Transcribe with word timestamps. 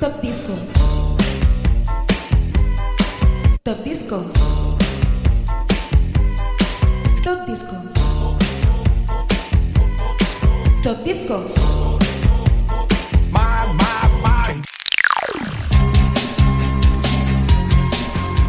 Top 0.00 0.18
Disco. 0.22 0.54
Top 3.62 3.84
Disco. 3.84 4.24
Top 7.22 7.46
Disco. 7.46 7.76
Top 10.82 11.04
Disco. 11.04 11.46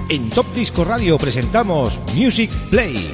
En 0.08 0.30
Top 0.30 0.46
Disco 0.56 0.86
Radio 0.86 1.18
presentamos 1.18 2.00
Music 2.16 2.50
Play. 2.70 3.14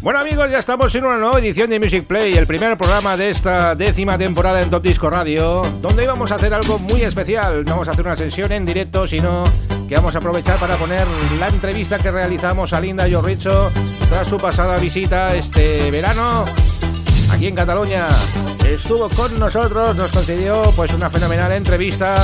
Bueno 0.00 0.20
amigos, 0.20 0.48
ya 0.48 0.60
estamos 0.60 0.94
en 0.94 1.04
una 1.04 1.16
nueva 1.16 1.40
edición 1.40 1.68
de 1.70 1.80
Music 1.80 2.04
Play, 2.04 2.34
el 2.34 2.46
primer 2.46 2.78
programa 2.78 3.16
de 3.16 3.30
esta 3.30 3.74
décima 3.74 4.16
temporada 4.16 4.62
en 4.62 4.70
Top 4.70 4.80
Disco 4.80 5.10
Radio, 5.10 5.62
donde 5.82 6.04
íbamos 6.04 6.30
a 6.30 6.36
hacer 6.36 6.54
algo 6.54 6.78
muy 6.78 7.02
especial. 7.02 7.64
No 7.64 7.72
vamos 7.72 7.88
a 7.88 7.90
hacer 7.90 8.06
una 8.06 8.14
sesión 8.14 8.52
en 8.52 8.64
directo, 8.64 9.08
sino 9.08 9.42
que 9.88 9.96
vamos 9.96 10.14
a 10.14 10.18
aprovechar 10.18 10.56
para 10.60 10.76
poner 10.76 11.04
la 11.40 11.48
entrevista 11.48 11.98
que 11.98 12.12
realizamos 12.12 12.72
a 12.72 12.80
Linda 12.80 13.08
Yorricho 13.08 13.72
tras 14.08 14.28
su 14.28 14.36
pasada 14.36 14.78
visita 14.78 15.34
este 15.34 15.90
verano 15.90 16.44
aquí 17.32 17.48
en 17.48 17.56
Cataluña. 17.56 18.06
Estuvo 18.70 19.08
con 19.08 19.36
nosotros, 19.40 19.96
nos 19.96 20.12
concedió 20.12 20.62
pues 20.76 20.94
una 20.94 21.10
fenomenal 21.10 21.50
entrevista 21.50 22.14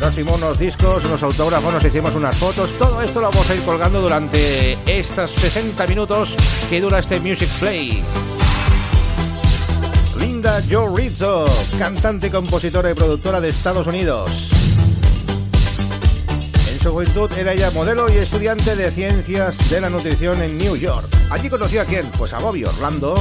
nos 0.00 0.12
hicimos 0.12 0.36
unos 0.36 0.58
discos, 0.58 1.04
unos 1.04 1.22
autógrafos, 1.22 1.72
nos 1.72 1.84
hicimos 1.84 2.14
unas 2.14 2.36
fotos. 2.36 2.70
Todo 2.78 3.02
esto 3.02 3.20
lo 3.20 3.30
vamos 3.30 3.50
a 3.50 3.54
ir 3.54 3.62
colgando 3.62 4.00
durante 4.00 4.78
estos 4.86 5.30
60 5.32 5.86
minutos 5.86 6.34
que 6.70 6.80
dura 6.80 6.98
este 6.98 7.20
Music 7.20 7.48
Play. 7.58 8.02
Linda 10.18 10.62
Joe 10.70 10.88
Rizzo, 10.94 11.44
cantante, 11.78 12.30
compositora 12.30 12.90
y 12.90 12.94
productora 12.94 13.40
de 13.40 13.48
Estados 13.48 13.86
Unidos. 13.86 14.50
En 16.70 16.78
su 16.80 16.92
juventud 16.92 17.30
era 17.36 17.52
ella 17.52 17.70
modelo 17.72 18.12
y 18.12 18.18
estudiante 18.18 18.76
de 18.76 18.90
ciencias 18.90 19.70
de 19.70 19.80
la 19.80 19.90
nutrición 19.90 20.42
en 20.42 20.58
New 20.58 20.76
York. 20.76 21.08
Allí 21.30 21.48
conoció 21.48 21.82
a 21.82 21.84
quién? 21.84 22.06
Pues 22.18 22.32
a 22.32 22.38
Bobby 22.38 22.64
Orlando. 22.64 23.14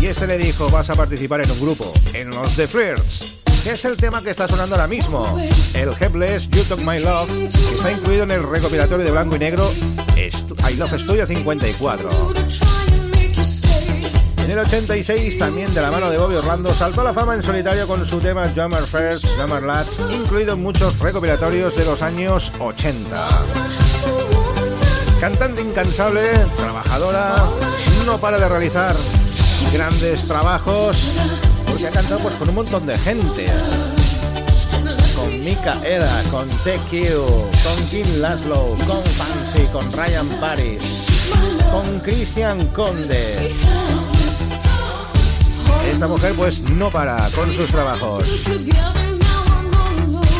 Y 0.00 0.06
este 0.06 0.26
le 0.26 0.36
dijo, 0.36 0.68
vas 0.70 0.90
a 0.90 0.94
participar 0.94 1.42
en 1.42 1.50
un 1.50 1.60
grupo, 1.60 1.92
en 2.14 2.30
los 2.30 2.56
The 2.56 2.66
Flirts 2.66 3.41
que 3.62 3.70
es 3.70 3.84
el 3.84 3.96
tema 3.96 4.20
que 4.22 4.30
está 4.30 4.48
sonando 4.48 4.74
ahora 4.74 4.88
mismo. 4.88 5.38
El 5.74 5.90
Helpless 5.98 6.48
You 6.50 6.64
Took 6.64 6.80
My 6.80 6.98
Love, 6.98 7.28
que 7.28 7.74
está 7.74 7.92
incluido 7.92 8.24
en 8.24 8.32
el 8.32 8.42
recopilatorio 8.42 9.04
de 9.04 9.10
blanco 9.10 9.36
y 9.36 9.38
negro 9.38 9.70
I 10.16 10.76
Love 10.76 10.98
Studio 10.98 11.26
54. 11.26 12.32
En 14.44 14.50
el 14.50 14.58
86, 14.58 15.38
también 15.38 15.72
de 15.72 15.80
la 15.80 15.90
mano 15.90 16.10
de 16.10 16.18
Bobby 16.18 16.34
Orlando, 16.34 16.74
saltó 16.74 17.02
a 17.02 17.04
la 17.04 17.14
fama 17.14 17.34
en 17.34 17.42
solitario 17.42 17.86
con 17.86 18.06
su 18.08 18.18
tema 18.18 18.42
Jammer 18.54 18.82
First, 18.82 19.26
Jammer 19.36 19.62
Lads, 19.62 20.00
incluido 20.12 20.54
en 20.54 20.62
muchos 20.62 20.98
recopilatorios 20.98 21.76
de 21.76 21.84
los 21.84 22.02
años 22.02 22.50
80. 22.58 23.28
Cantante 25.20 25.62
incansable, 25.62 26.32
trabajadora, 26.56 27.36
no 28.06 28.18
para 28.18 28.38
de 28.38 28.48
realizar 28.48 28.96
grandes 29.72 30.26
trabajos 30.26 31.51
porque 31.72 31.86
ha 31.86 31.90
cantado 31.90 32.20
pues, 32.20 32.34
con 32.34 32.48
un 32.50 32.54
montón 32.54 32.86
de 32.86 32.98
gente. 32.98 33.46
Con 35.16 35.42
Micaela, 35.42 36.22
con 36.30 36.46
TQ, 36.46 37.16
con 37.64 37.86
Kim 37.86 38.06
Laszlo, 38.20 38.76
con 38.86 39.02
Fancy, 39.02 39.66
con 39.72 39.90
Ryan 39.92 40.28
Paris, 40.38 40.82
con 41.70 42.00
Christian 42.00 42.66
Conde. 42.68 43.54
Esta 45.90 46.06
mujer 46.06 46.34
pues 46.34 46.60
no 46.60 46.90
para 46.90 47.16
con 47.30 47.50
sus 47.54 47.70
trabajos. 47.70 48.28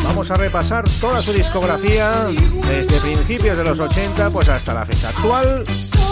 Vamos 0.03 0.29
a 0.29 0.35
repasar 0.35 0.87
toda 1.01 1.19
su 1.21 1.33
discografía 1.33 2.27
desde 2.67 2.99
principios 2.99 3.57
de 3.57 3.63
los 3.63 3.79
80 3.79 4.29
pues 4.29 4.49
hasta 4.49 4.73
la 4.75 4.85
fecha 4.85 5.09
actual 5.09 5.63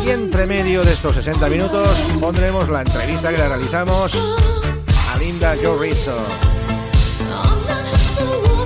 y 0.03 0.09
entre 0.09 0.47
medio 0.47 0.83
de 0.83 0.93
estos 0.93 1.13
60 1.15 1.47
minutos 1.49 1.89
pondremos 2.19 2.69
la 2.69 2.81
entrevista 2.81 3.29
que 3.29 3.37
le 3.37 3.47
realizamos 3.47 4.13
linda 5.17 5.55
Joe 5.61 5.77
Rizzo. 5.79 6.15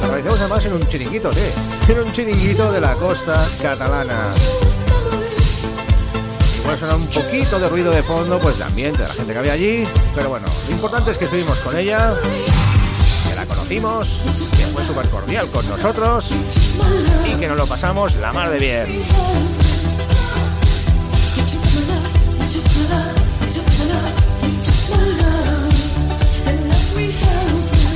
La 0.01 0.31
además 0.31 0.65
en 0.65 0.73
un 0.73 0.87
chiringuito, 0.87 1.31
sí, 1.33 1.91
en 1.91 1.99
un 1.99 2.13
chiringuito 2.13 2.71
de 2.71 2.81
la 2.81 2.93
costa 2.95 3.47
catalana. 3.61 4.31
Igual 6.59 6.79
suena 6.79 6.95
un 6.95 7.07
poquito 7.07 7.59
de 7.59 7.69
ruido 7.69 7.91
de 7.91 8.01
fondo, 8.01 8.39
pues 8.39 8.57
de 8.57 8.63
ambiente 8.63 9.01
de 9.01 9.07
la 9.07 9.13
gente 9.13 9.33
que 9.33 9.39
había 9.39 9.53
allí, 9.53 9.87
pero 10.15 10.29
bueno, 10.29 10.47
lo 10.67 10.73
importante 10.73 11.11
es 11.11 11.17
que 11.17 11.25
estuvimos 11.25 11.57
con 11.59 11.75
ella, 11.75 12.15
que 13.29 13.35
la 13.35 13.45
conocimos, 13.45 14.07
que 14.57 14.65
fue 14.67 14.85
súper 14.85 15.07
cordial 15.09 15.47
con 15.49 15.67
nosotros 15.69 16.25
y 17.29 17.39
que 17.39 17.47
nos 17.47 17.57
lo 17.57 17.67
pasamos 17.67 18.15
la 18.15 18.33
mar 18.33 18.49
de 18.49 18.59
bien. 18.59 19.05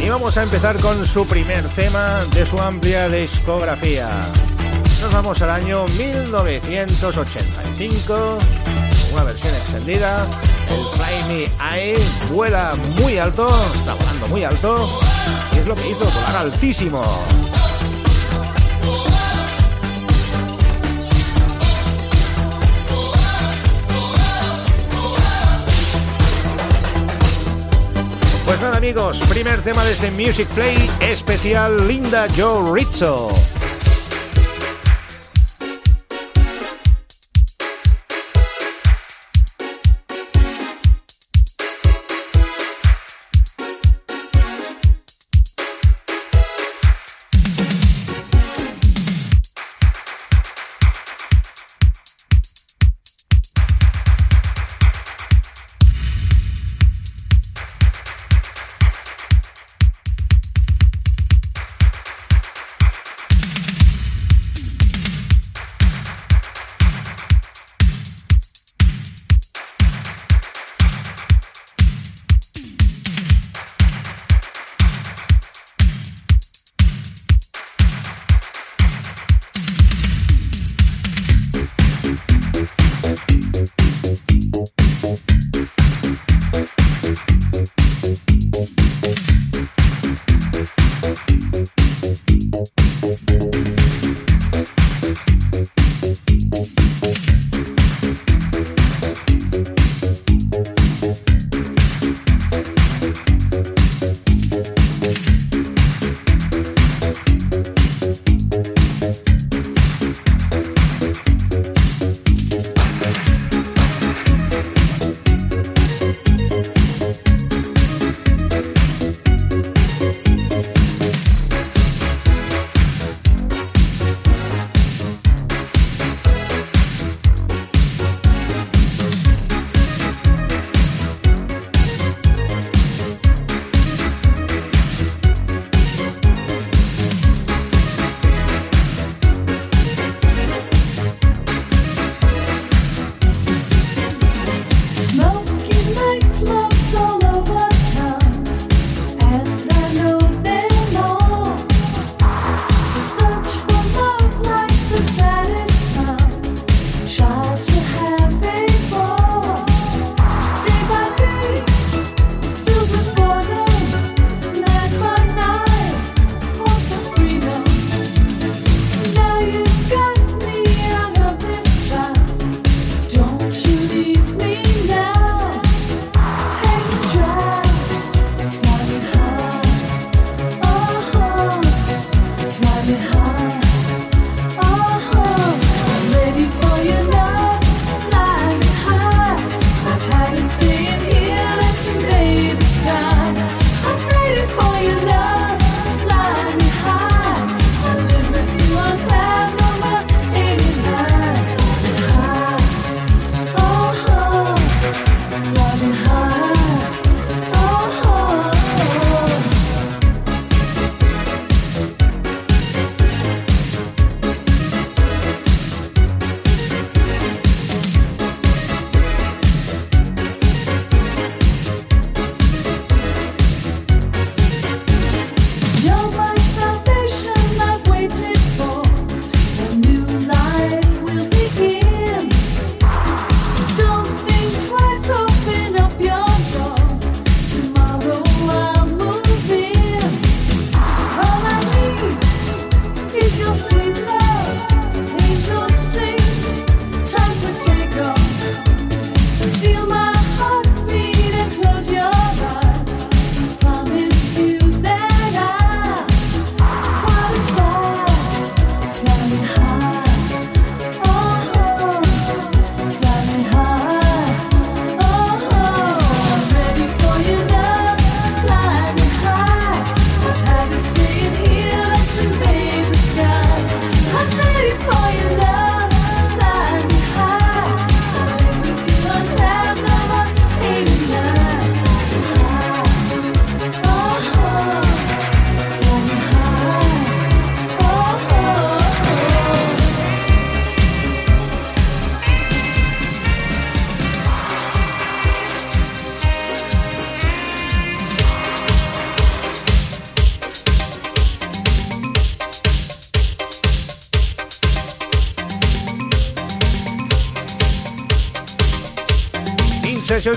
Vamos 0.09 0.38
a 0.38 0.44
empezar 0.44 0.78
con 0.80 1.03
su 1.06 1.28
primer 1.28 1.68
tema 1.70 2.20
de 2.34 2.46
su 2.46 2.59
amplia 2.59 3.08
discografía. 3.09 4.09
Nos 5.02 5.14
vamos 5.14 5.42
al 5.42 5.50
año 5.52 5.86
1985, 5.97 8.40
una 9.14 9.24
versión 9.24 9.56
extendida. 9.56 10.28
El 10.69 10.84
Fly 10.96 11.24
Me 11.28 11.44
Eye 11.75 12.00
vuela 12.31 12.74
muy 13.00 13.19
alto, 13.19 13.48
está 13.74 13.94
volando 13.94 14.28
muy 14.28 14.44
alto, 14.44 14.90
y 15.53 15.59
es 15.59 15.68
lo 15.68 15.75
que 15.75 15.90
hizo 15.90 16.06
volar 16.06 16.38
altísimo. 16.38 17.02
Amigos, 28.68 29.20
primer 29.30 29.62
tema 29.62 29.84
de 29.86 29.92
este 29.92 30.12
Music 30.12 30.47
Play 30.50 30.90
especial 31.02 31.88
Linda 31.88 32.28
Joe 32.36 32.74
Rizzo. 32.74 33.30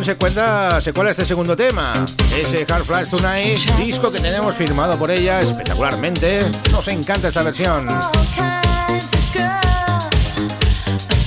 Se 0.01 0.17
cuenta, 0.17 0.81
se 0.81 0.93
cuela 0.93 1.11
este 1.11 1.25
segundo 1.25 1.55
tema, 1.55 1.93
ese 2.37 2.67
Hard 2.69 2.85
Flash 2.85 3.11
Tonight, 3.11 3.59
disco 3.77 4.11
que 4.11 4.19
tenemos 4.21 4.57
firmado 4.57 4.99
por 4.99 5.11
ella 5.11 5.41
espectacularmente. 5.43 6.41
Nos 6.73 6.89
encanta 6.89 7.29
esta 7.29 7.43
versión. 7.43 7.87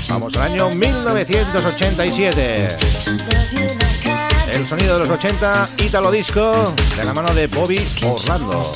Vamos 0.10 0.36
al 0.36 0.42
año 0.42 0.70
1987. 0.72 2.68
El 4.52 4.68
sonido 4.68 5.00
de 5.00 5.06
los 5.06 5.10
80, 5.10 5.66
Italo 5.78 6.12
Disco, 6.12 6.76
de 6.98 7.06
la 7.06 7.14
mano 7.14 7.34
de 7.34 7.48
Bobby 7.48 7.80
Orlando. 8.04 8.72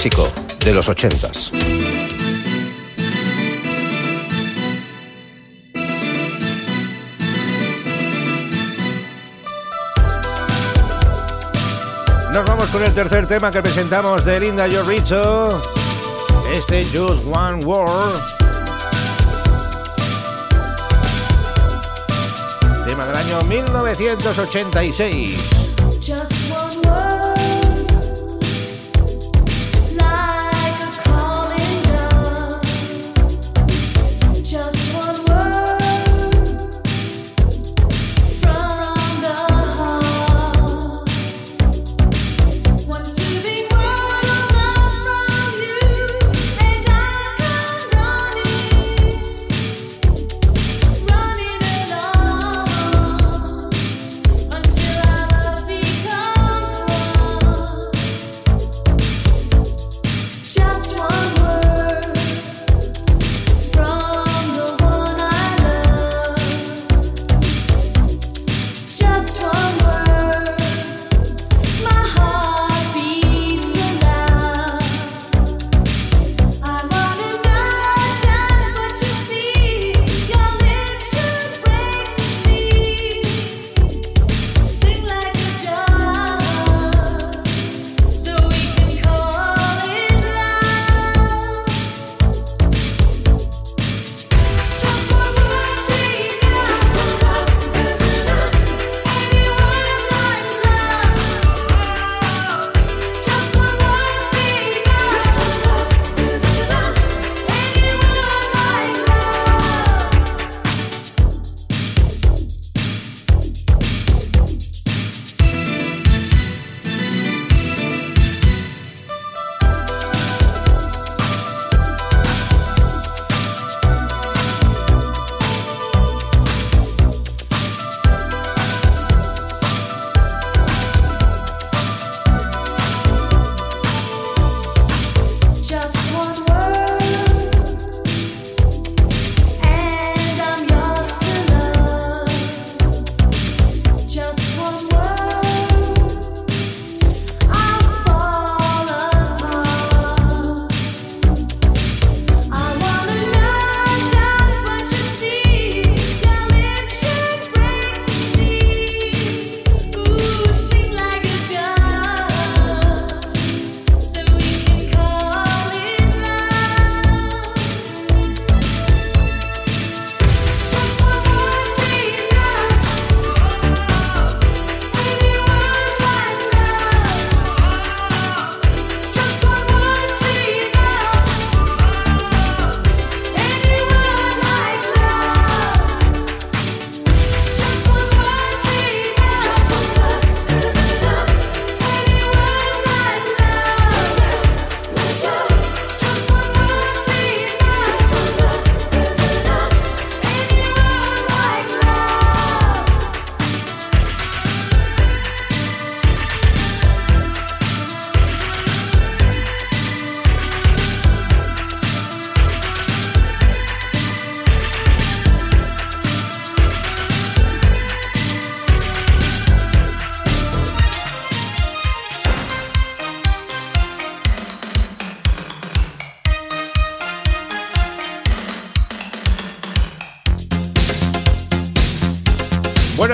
De 0.00 0.72
los 0.72 0.88
ochentas. 0.88 1.52
Nos 12.32 12.46
vamos 12.46 12.70
con 12.70 12.82
el 12.82 12.94
tercer 12.94 13.26
tema 13.26 13.50
que 13.50 13.60
presentamos 13.60 14.24
de 14.24 14.40
Linda 14.40 14.66
Jorricho. 14.72 15.60
Este 16.50 16.82
Just 16.82 17.26
One 17.30 17.62
World. 17.66 18.18
Tema 22.86 23.04
del 23.04 23.16
año 23.16 23.42
1986. 23.42 25.59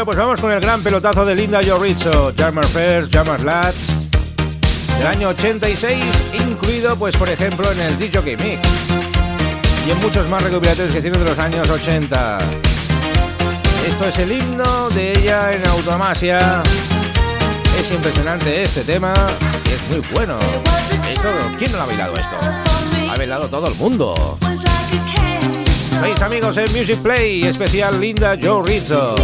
Pues 0.07 0.19
vamos 0.19 0.41
con 0.41 0.53
el 0.53 0.61
gran 0.61 0.85
pelotazo 0.85 1.25
de 1.25 1.35
Linda 1.35 1.59
Jorricho, 1.67 2.33
Jammer 2.39 2.65
First, 2.65 3.13
Jammer 3.13 3.43
Lads, 3.43 3.77
del 4.99 5.07
año 5.09 5.31
86, 5.31 5.97
incluido, 6.49 6.95
pues 6.95 7.17
por 7.17 7.29
ejemplo, 7.29 7.71
en 7.73 7.81
el 7.81 7.99
DJ 7.99 8.37
Mix 8.37 8.61
y 9.85 9.91
en 9.91 10.01
muchos 10.01 10.31
más 10.31 10.45
recopilatorios 10.45 10.95
que 10.95 11.03
tiene 11.03 11.19
de 11.19 11.25
los 11.25 11.37
años 11.41 11.69
80. 11.69 12.39
Esto 13.89 14.09
es 14.09 14.19
el 14.19 14.31
himno 14.31 14.91
de 14.91 15.11
ella 15.11 15.51
en 15.53 15.67
Automasia. 15.67 16.63
Es 17.77 17.91
impresionante 17.91 18.63
este 18.63 18.83
tema 18.83 19.13
y 19.69 19.73
es 19.73 19.91
muy 19.91 20.09
bueno. 20.15 20.39
¿Quién 21.59 21.73
no 21.73 21.79
lo 21.79 21.83
ha 21.83 21.87
bailado 21.87 22.17
esto? 22.17 22.37
Ha 23.11 23.17
bailado 23.17 23.49
todo 23.49 23.67
el 23.67 23.75
mundo. 23.75 24.39
Veis 26.01 26.23
amigos 26.23 26.57
en 26.59 26.73
Music 26.73 26.99
Play, 26.99 27.43
especial 27.43 28.01
Linda 28.01 28.39
Joe 28.41 28.63
Rizzo. 28.63 29.17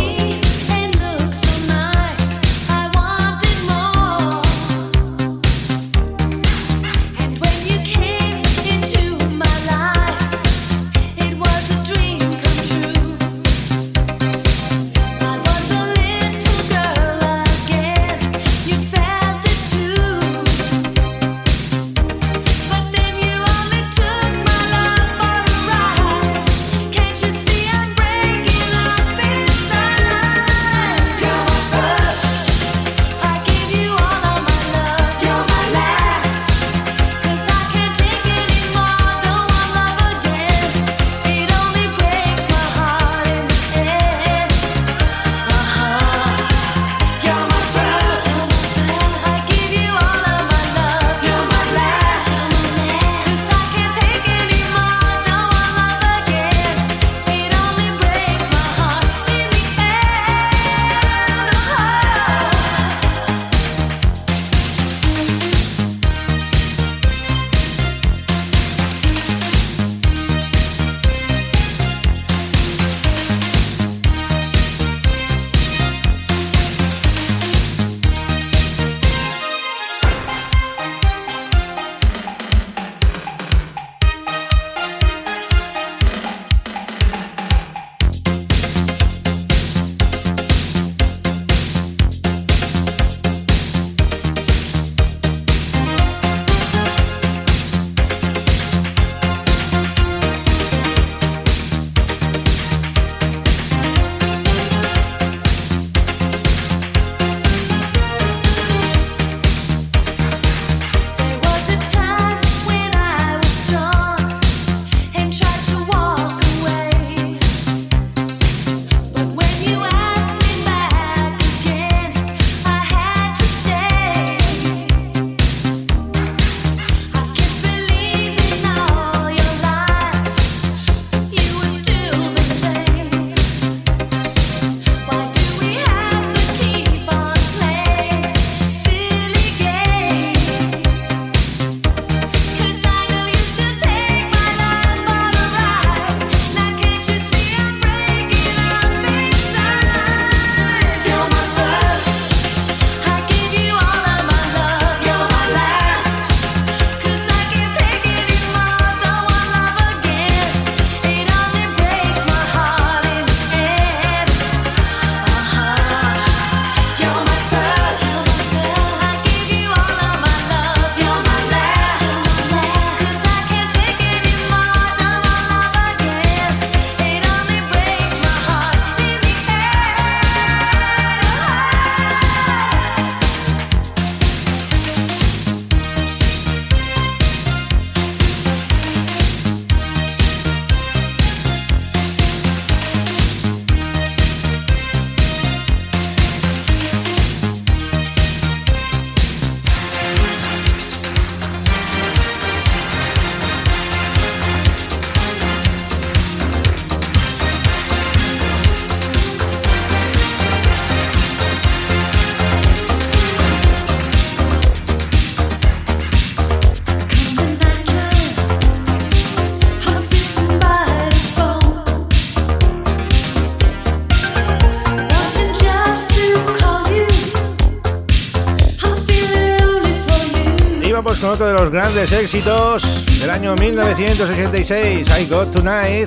Grandes 231.73 232.13
éxitos 232.13 233.19
del 233.19 233.31
año 233.31 233.57
1986, 233.57 235.09
I 235.19 235.27
Got 235.27 235.53
Tonight, 235.53 236.07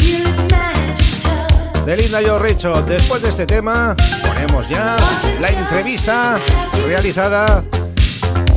de 1.83 1.97
Linda 1.97 2.19
Joe 2.23 2.37
Richo. 2.37 2.83
Después 2.83 3.23
de 3.23 3.29
este 3.29 3.47
tema, 3.47 3.95
ponemos 4.27 4.69
ya 4.69 4.95
la 5.41 5.49
entrevista 5.49 6.37
realizada 6.85 7.63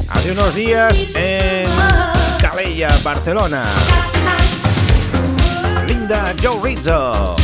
hace 0.06 0.32
unos 0.32 0.54
días 0.54 1.06
en 1.14 1.70
Calella, 2.42 2.90
Barcelona. 3.02 3.64
Linda 5.86 6.34
Joe 6.42 6.60
Richo. 6.62 7.38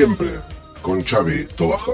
Siempre, 0.00 0.30
con 0.80 1.04
Xavi 1.04 1.44
Tobaja. 1.58 1.92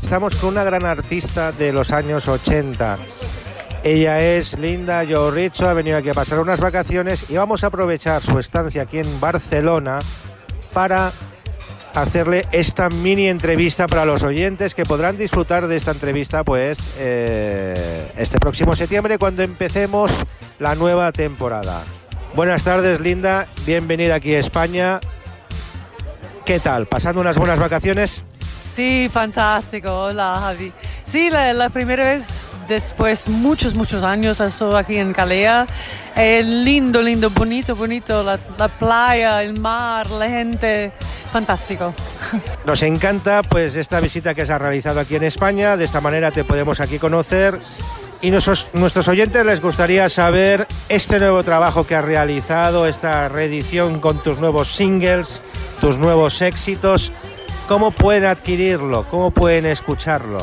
Estamos 0.00 0.36
con 0.36 0.48
una 0.48 0.64
gran 0.64 0.86
artista 0.86 1.52
de 1.52 1.70
los 1.70 1.92
años 1.92 2.26
80. 2.26 2.96
Ella 3.84 4.20
es 4.20 4.58
Linda 4.58 5.04
Jorricho, 5.08 5.68
ha 5.68 5.72
venido 5.72 5.96
aquí 5.96 6.08
a 6.08 6.14
pasar 6.14 6.40
unas 6.40 6.60
vacaciones 6.60 7.30
y 7.30 7.36
vamos 7.36 7.62
a 7.62 7.68
aprovechar 7.68 8.20
su 8.20 8.38
estancia 8.38 8.82
aquí 8.82 8.98
en 8.98 9.20
Barcelona 9.20 10.00
para 10.72 11.12
hacerle 11.94 12.46
esta 12.52 12.88
mini 12.88 13.28
entrevista 13.28 13.86
para 13.86 14.04
los 14.04 14.22
oyentes 14.22 14.74
que 14.74 14.84
podrán 14.84 15.16
disfrutar 15.16 15.68
de 15.68 15.76
esta 15.76 15.92
entrevista 15.92 16.44
pues 16.44 16.78
eh, 16.98 18.10
este 18.16 18.38
próximo 18.38 18.74
septiembre 18.76 19.18
cuando 19.18 19.42
empecemos 19.42 20.10
la 20.58 20.74
nueva 20.74 21.12
temporada. 21.12 21.82
Buenas 22.34 22.64
tardes 22.64 23.00
Linda, 23.00 23.46
bienvenida 23.64 24.16
aquí 24.16 24.34
a 24.34 24.40
España. 24.40 25.00
¿Qué 26.44 26.60
tal? 26.60 26.86
¿Pasando 26.86 27.20
unas 27.20 27.38
buenas 27.38 27.58
vacaciones? 27.58 28.24
Sí, 28.74 29.08
fantástico. 29.10 29.92
Hola, 29.92 30.36
Javi. 30.40 30.72
Sí, 31.04 31.30
la, 31.30 31.52
la 31.52 31.68
primera 31.68 32.04
vez 32.04 32.37
después 32.68 33.28
muchos, 33.28 33.74
muchos 33.74 34.04
años 34.04 34.40
estoy 34.40 34.74
aquí 34.76 34.98
en 34.98 35.12
Calea. 35.12 35.66
Eh, 36.14 36.42
lindo, 36.44 37.02
lindo, 37.02 37.30
bonito, 37.30 37.74
bonito. 37.74 38.22
La, 38.22 38.38
la 38.56 38.68
playa, 38.68 39.42
el 39.42 39.58
mar, 39.58 40.08
la 40.10 40.28
gente. 40.28 40.92
Fantástico. 41.32 41.94
Nos 42.64 42.82
encanta 42.82 43.42
pues 43.42 43.76
esta 43.76 44.00
visita 44.00 44.34
que 44.34 44.46
se 44.46 44.52
ha 44.52 44.58
realizado 44.58 45.00
aquí 45.00 45.16
en 45.16 45.24
España. 45.24 45.76
De 45.76 45.84
esta 45.84 46.00
manera 46.00 46.30
te 46.30 46.44
podemos 46.44 46.80
aquí 46.80 46.98
conocer. 46.98 47.58
Y 48.20 48.30
nuestros, 48.30 48.68
nuestros 48.72 49.06
oyentes 49.08 49.44
les 49.46 49.60
gustaría 49.60 50.08
saber 50.08 50.66
este 50.88 51.18
nuevo 51.20 51.42
trabajo 51.44 51.86
que 51.86 51.94
has 51.94 52.04
realizado, 52.04 52.86
esta 52.86 53.28
reedición 53.28 54.00
con 54.00 54.22
tus 54.22 54.38
nuevos 54.38 54.74
singles, 54.74 55.40
tus 55.80 55.98
nuevos 55.98 56.42
éxitos. 56.42 57.12
¿Cómo 57.68 57.92
pueden 57.92 58.24
adquirirlo? 58.24 59.04
¿Cómo 59.04 59.30
pueden 59.30 59.66
escucharlo? 59.66 60.40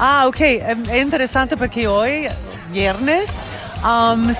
Ah, 0.00 0.24
ok. 0.26 0.40
Em, 0.40 0.82
Es 0.90 1.02
interesante 1.02 1.56
porque 1.56 1.86
hoy, 1.86 2.26
viernes, 2.72 3.28
um, 3.84 4.30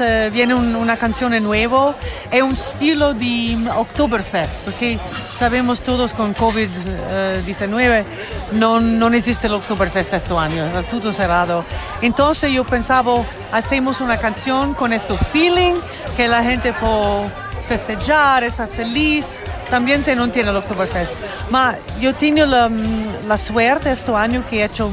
eh, 0.00 0.30
viene 0.32 0.54
un- 0.54 0.76
una 0.76 0.96
canción 0.96 1.32
nueva. 1.42 1.96
Es 2.30 2.40
un 2.42 2.52
estilo 2.52 3.14
de 3.14 3.58
Oktoberfest, 3.76 4.60
porque 4.64 4.98
sabemos 5.34 5.80
todos 5.80 6.14
con 6.14 6.34
COVID-19 6.36 8.04
no, 8.52 8.78
no 8.80 9.08
existe 9.08 9.48
el 9.48 9.54
Oktoberfest 9.54 10.14
este 10.14 10.34
año, 10.36 10.64
está 10.66 10.82
todo 10.84 11.12
cerrado. 11.12 11.64
Entonces 12.00 12.52
yo 12.52 12.64
pensaba, 12.64 13.14
hacemos 13.50 14.00
una 14.00 14.16
canción 14.18 14.74
con 14.74 14.92
este 14.92 15.14
feeling 15.14 15.74
que 16.16 16.28
la 16.28 16.42
gente 16.44 16.72
puede 16.72 17.28
festejar, 17.66 18.44
estar 18.44 18.68
feliz 18.68 19.34
también 19.70 20.02
se 20.02 20.14
no 20.16 20.28
tiene 20.28 20.50
el 20.50 20.56
Oktoberfest. 20.56 21.14
Ma 21.50 21.76
yo 22.00 22.14
tengo 22.14 22.44
la, 22.44 22.68
mm, 22.68 23.28
la 23.28 23.36
suerte 23.36 23.92
este 23.92 24.12
año 24.12 24.44
que 24.48 24.60
he 24.60 24.64
hecho 24.64 24.90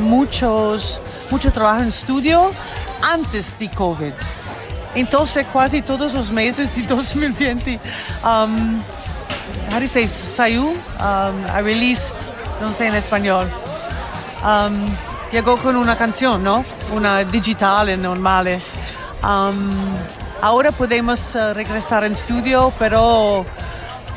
muchos, 0.00 1.00
mucho 1.30 1.50
trabajo 1.50 1.80
en 1.80 1.88
estudio 1.88 2.50
antes 3.02 3.58
de 3.58 3.70
COVID. 3.70 4.12
Entonces 4.94 5.46
casi 5.52 5.82
todos 5.82 6.14
los 6.14 6.30
meses 6.30 6.74
de 6.74 6.82
2020, 6.94 7.80
um, 8.24 8.82
how 9.70 9.78
do 9.78 9.80
you 9.80 9.86
say, 9.86 10.06
Sayu, 10.06 10.70
um, 11.00 11.46
I 11.48 11.60
released, 11.62 12.16
no 12.60 12.72
sé 12.72 12.86
en 12.86 12.94
español, 12.94 13.48
um, 14.42 14.86
llegó 15.32 15.56
con 15.58 15.76
una 15.76 15.96
canción, 15.96 16.42
¿no? 16.42 16.64
Una 16.92 17.24
digital, 17.24 18.00
normal. 18.00 18.60
Um, 19.22 19.72
ahora 20.40 20.72
podemos 20.72 21.34
eh, 21.34 21.54
regresar 21.54 22.04
en 22.04 22.12
estudio, 22.12 22.72
pero 22.78 23.44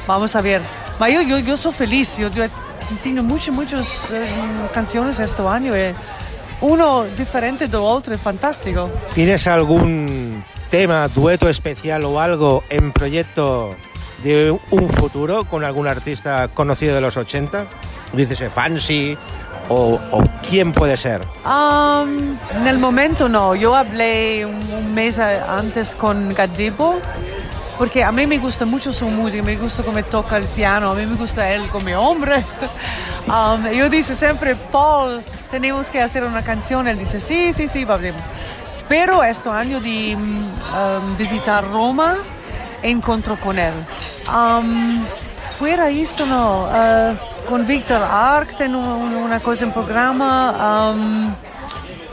vamos 0.07 0.35
a 0.35 0.41
ver. 0.41 0.61
Yo, 0.99 1.21
yo, 1.21 1.39
yo 1.39 1.57
soy 1.57 1.73
feliz, 1.73 2.17
yo, 2.17 2.29
yo 2.29 2.43
tengo 3.01 3.23
muchas, 3.23 3.55
muchas 3.55 4.11
eh, 4.11 4.27
canciones 4.73 5.19
este 5.19 5.41
año. 5.47 5.73
eh. 5.75 5.93
Uno 6.61 7.05
diferente 7.17 7.65
del 7.67 7.81
otro, 7.81 8.13
es 8.13 8.21
fantástico. 8.21 8.89
¿Tienes 9.15 9.47
algún 9.47 10.43
tema, 10.69 11.07
dueto 11.07 11.49
especial 11.49 12.05
o 12.05 12.19
algo 12.19 12.63
en 12.69 12.91
proyecto 12.91 13.75
de 14.23 14.51
un 14.69 14.87
futuro 14.89 15.43
con 15.45 15.63
algún 15.65 15.87
artista 15.87 16.49
conocido 16.49 16.93
de 16.93 17.01
los 17.01 17.17
80? 17.17 17.65
Dices 18.13 18.41
eh, 18.41 18.49
Fancy 18.51 19.17
o, 19.69 19.99
o 20.11 20.23
quién 20.47 20.71
puede 20.71 20.97
ser. 20.97 21.21
Um, 21.45 22.35
en 22.55 22.67
el 22.67 22.77
momento 22.77 23.27
no, 23.27 23.55
yo 23.55 23.75
hablé 23.75 24.45
un, 24.45 24.61
un 24.71 24.93
mes 24.93 25.17
antes 25.17 25.95
con 25.95 26.29
Gazebo, 26.29 26.99
porque 27.81 28.03
a 28.03 28.11
mí 28.11 28.27
me 28.27 28.37
gusta 28.37 28.63
mucho 28.63 28.93
su 28.93 29.09
música, 29.09 29.41
me 29.41 29.55
gusta 29.57 29.81
cómo 29.81 30.03
toca 30.03 30.37
el 30.37 30.45
piano, 30.45 30.91
a 30.91 30.93
mí 30.93 31.03
me 31.07 31.15
gusta 31.15 31.49
él 31.51 31.67
como 31.69 31.89
hombre. 31.99 32.43
Um, 33.27 33.67
yo 33.69 33.87
dice 33.87 34.15
siempre, 34.15 34.55
Paul, 34.55 35.23
tenemos 35.51 35.87
que 35.87 36.01
hacer 36.01 36.23
una 36.23 36.41
canción, 36.43 36.87
él 36.87 36.97
dice, 36.97 37.19
sí, 37.19 37.53
sí, 37.53 37.67
sí, 37.67 37.85
vamos. 37.85 38.13
Espero 38.69 39.23
este 39.23 39.47
año 39.49 39.79
de 39.79 40.15
um, 40.15 41.17
visitar 41.17 41.63
Roma, 41.71 42.17
encuentro 42.81 43.39
con 43.39 43.57
él. 43.59 43.73
Um, 44.27 45.03
fuera 45.59 45.89
esto 45.89 46.25
no, 46.25 46.63
uh, 46.63 47.47
con 47.47 47.65
Víctor 47.67 48.01
Arc 48.01 48.57
tengo 48.57 48.79
un- 48.79 49.15
una 49.15 49.39
cosa 49.39 49.65
en 49.65 49.71
programa. 49.71 50.93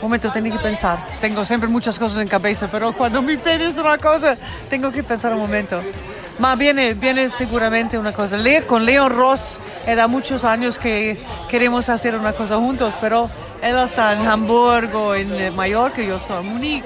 Momento, 0.01 0.31
tengo 0.31 0.55
que 0.55 0.61
pensar. 0.63 0.97
Tengo 1.19 1.43
siempre 1.45 1.69
muchas 1.69 1.97
cosas 1.99 2.19
en 2.19 2.27
cabeza, 2.27 2.67
pero 2.71 2.93
cuando 2.93 3.21
me 3.21 3.37
pides 3.37 3.77
una 3.77 3.97
cosa, 3.97 4.37
tengo 4.69 4.91
que 4.91 5.03
pensar 5.03 5.33
un 5.33 5.39
momento. 5.39 5.81
Ma 6.39 6.55
viene, 6.55 6.93
viene 6.93 7.29
seguramente 7.29 7.97
una 7.97 8.13
cosa. 8.13 8.37
Le- 8.37 8.63
con 8.63 8.85
Leon 8.85 9.11
Ross 9.11 9.59
era 9.85 10.07
muchos 10.07 10.45
años 10.45 10.79
que 10.79 11.21
queremos 11.49 11.89
hacer 11.89 12.15
una 12.15 12.31
cosa 12.31 12.55
juntos, 12.55 12.97
pero 13.01 13.29
él 13.61 13.77
está 13.77 14.13
en 14.13 14.25
Hamburgo, 14.25 15.13
en 15.15 15.33
eh, 15.35 15.51
Mallorca, 15.51 16.01
yo 16.01 16.15
estoy 16.15 16.45
en 16.45 16.53
Múnich. 16.53 16.83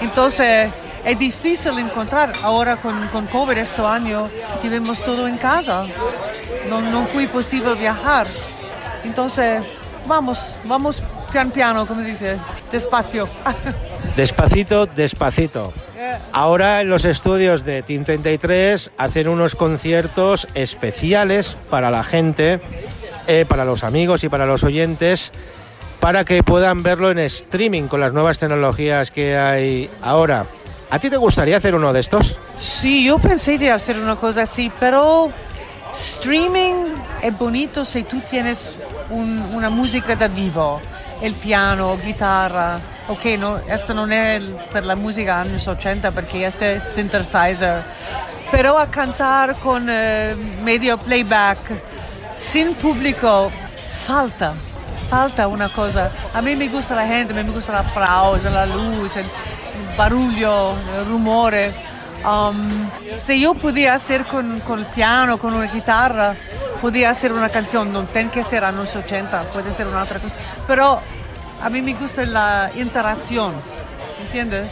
Entonces 0.00 0.70
es 1.04 1.18
difícil 1.18 1.76
encontrar. 1.80 2.32
Ahora 2.44 2.76
con, 2.76 3.08
con 3.08 3.26
COVID 3.26 3.56
este 3.58 3.82
año 3.82 4.28
vivimos 4.62 5.02
todo 5.02 5.26
en 5.26 5.38
casa. 5.38 5.86
No, 6.68 6.80
no 6.80 7.04
fue 7.06 7.26
posible 7.26 7.74
viajar. 7.74 8.26
Entonces, 9.02 9.62
vamos, 10.06 10.56
vamos 10.64 11.02
pian 11.34 11.50
piano, 11.50 11.86
como 11.86 12.02
dice, 12.02 12.36
despacio. 12.70 13.28
Despacito, 14.16 14.86
despacito. 14.86 15.72
Ahora 16.32 16.80
en 16.80 16.88
los 16.88 17.04
estudios 17.04 17.64
de 17.64 17.82
Team 17.82 18.04
33 18.04 18.92
hacen 18.96 19.26
unos 19.26 19.56
conciertos 19.56 20.46
especiales 20.54 21.56
para 21.70 21.90
la 21.90 22.04
gente, 22.04 22.60
eh, 23.26 23.44
para 23.48 23.64
los 23.64 23.82
amigos 23.82 24.22
y 24.22 24.28
para 24.28 24.46
los 24.46 24.62
oyentes, 24.62 25.32
para 25.98 26.24
que 26.24 26.44
puedan 26.44 26.84
verlo 26.84 27.10
en 27.10 27.18
streaming 27.18 27.88
con 27.88 27.98
las 27.98 28.12
nuevas 28.12 28.38
tecnologías 28.38 29.10
que 29.10 29.36
hay 29.36 29.90
ahora. 30.02 30.46
¿A 30.90 31.00
ti 31.00 31.10
te 31.10 31.16
gustaría 31.16 31.56
hacer 31.56 31.74
uno 31.74 31.92
de 31.92 31.98
estos? 31.98 32.38
Sí, 32.56 33.06
yo 33.06 33.18
pensé 33.18 33.58
de 33.58 33.72
hacer 33.72 33.98
una 33.98 34.14
cosa 34.14 34.42
así, 34.42 34.70
pero 34.78 35.32
streaming 35.94 36.74
es 37.22 37.38
bonito 37.38 37.84
si 37.84 38.02
tú 38.02 38.20
tienes 38.20 38.80
un- 39.10 39.40
una 39.54 39.70
música 39.70 40.16
da 40.16 40.26
vivo, 40.28 40.80
el 41.22 41.34
piano, 41.34 41.96
guitarra. 42.04 42.78
Ok, 43.08 43.24
no, 43.38 43.58
esto 43.58 43.94
no 43.94 44.04
es 44.06 44.12
el- 44.42 44.54
per 44.72 44.84
la 44.84 44.96
música 44.96 45.40
años 45.40 45.68
80 45.68 46.10
porque 46.10 46.44
este 46.46 46.76
es 46.76 46.82
synthesizer. 46.94 47.82
Pero 48.50 48.76
a 48.78 48.86
cantar 48.90 49.56
con 49.60 49.86
eh, 49.88 50.34
medio 50.62 50.98
playback, 50.98 51.58
sin 52.36 52.74
público, 52.74 53.50
falta, 54.06 54.54
falta 55.08 55.46
una 55.46 55.68
cosa. 55.68 56.10
A 56.34 56.42
mí 56.42 56.56
me 56.56 56.68
gusta 56.68 56.94
la 56.96 57.06
gente, 57.06 57.32
a 57.32 57.36
mí 57.36 57.44
me 57.44 57.50
gusta 57.54 57.72
el 57.72 57.86
aplauso, 57.86 58.50
la 58.50 58.66
luz, 58.66 59.16
el 59.16 59.26
barullo, 59.96 60.72
el 60.98 61.06
rumore. 61.06 61.72
Um, 62.24 62.88
si 63.04 63.40
yo 63.40 63.54
podía 63.54 63.94
hacer 63.94 64.24
con, 64.24 64.60
con 64.60 64.78
el 64.78 64.86
piano, 64.86 65.38
con 65.38 65.52
una 65.52 65.66
guitarra, 65.66 66.34
podía 66.80 67.10
hacer 67.10 67.32
una 67.32 67.50
canción, 67.50 67.92
no 67.92 68.04
tiene 68.04 68.30
que 68.30 68.42
ser 68.42 68.64
años 68.64 68.96
80, 68.96 69.42
puede 69.52 69.72
ser 69.72 69.86
una 69.86 70.02
otra 70.02 70.18
cosa. 70.20 70.34
Pero 70.66 71.00
a 71.62 71.70
mí 71.70 71.82
me 71.82 71.94
gusta 71.94 72.24
la 72.24 72.70
interacción, 72.76 73.52
¿entiendes? 74.22 74.70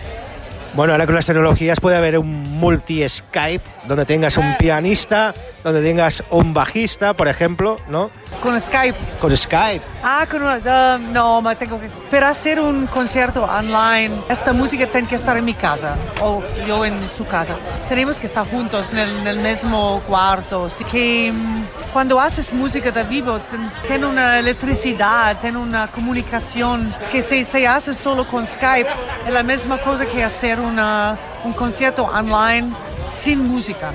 Bueno, 0.75 0.95
ahora 0.95 1.05
con 1.05 1.15
las 1.15 1.27
tecnologías 1.27 1.81
puede 1.81 1.99
haber 1.99 2.19
un 2.19 2.43
multi-Skype 2.59 3.63
donde 3.87 4.07
tengas 4.07 4.39
un 4.39 4.57
pianista, 4.57 5.35
donde 5.63 5.83
tengas 5.83 6.25
un 6.31 6.55
bajista, 6.55 7.13
por 7.13 7.29
ejemplo, 7.29 7.77
¿no? 7.89 8.11
Con 8.43 8.59
Skype. 8.59 8.97
Con 9.21 9.37
Skype. 9.37 9.85
Ah, 10.03 10.25
con 10.31 10.43
una, 10.43 10.57
uh, 10.57 11.13
no, 11.13 11.43
me 11.43 11.55
tengo 11.57 11.79
que... 11.79 11.91
Para 12.11 12.31
hacer 12.31 12.59
un 12.59 12.87
concierto 12.87 13.45
online, 13.45 14.15
esta 14.31 14.53
música 14.55 14.87
tiene 14.87 15.07
que 15.07 15.17
estar 15.17 15.37
en 15.37 15.45
mi 15.45 15.55
casa 15.55 15.97
o 16.23 16.43
yo 16.67 16.85
en 16.87 16.99
su 17.11 17.27
casa. 17.27 17.55
Tenemos 17.89 18.17
que 18.17 18.27
estar 18.27 18.49
juntos 18.49 18.91
en 18.93 18.99
el, 18.99 19.17
en 19.19 19.27
el 19.27 19.39
mismo 19.41 20.01
cuarto. 20.07 20.67
Así 20.67 20.85
que 20.85 21.33
mm, 21.33 21.65
cuando 21.93 22.19
haces 22.19 22.53
música 22.53 22.91
de 22.91 23.05
vivo, 23.05 23.39
tiene 23.87 24.07
una 24.07 24.39
electricidad, 24.39 25.39
tiene 25.39 25.59
una 25.59 25.87
comunicación 25.89 26.95
que 27.11 27.23
si 27.23 27.45
se 27.45 27.67
hace 27.67 27.93
solo 27.93 28.27
con 28.27 28.47
Skype, 28.47 28.89
es 29.27 29.33
la 29.33 29.43
misma 29.43 29.79
cosa 29.79 30.07
que 30.07 30.25
hacer 30.25 30.62
una, 30.63 31.19
un 31.45 31.53
concierto 31.53 32.05
online 32.05 32.73
sin 33.07 33.47
música. 33.47 33.93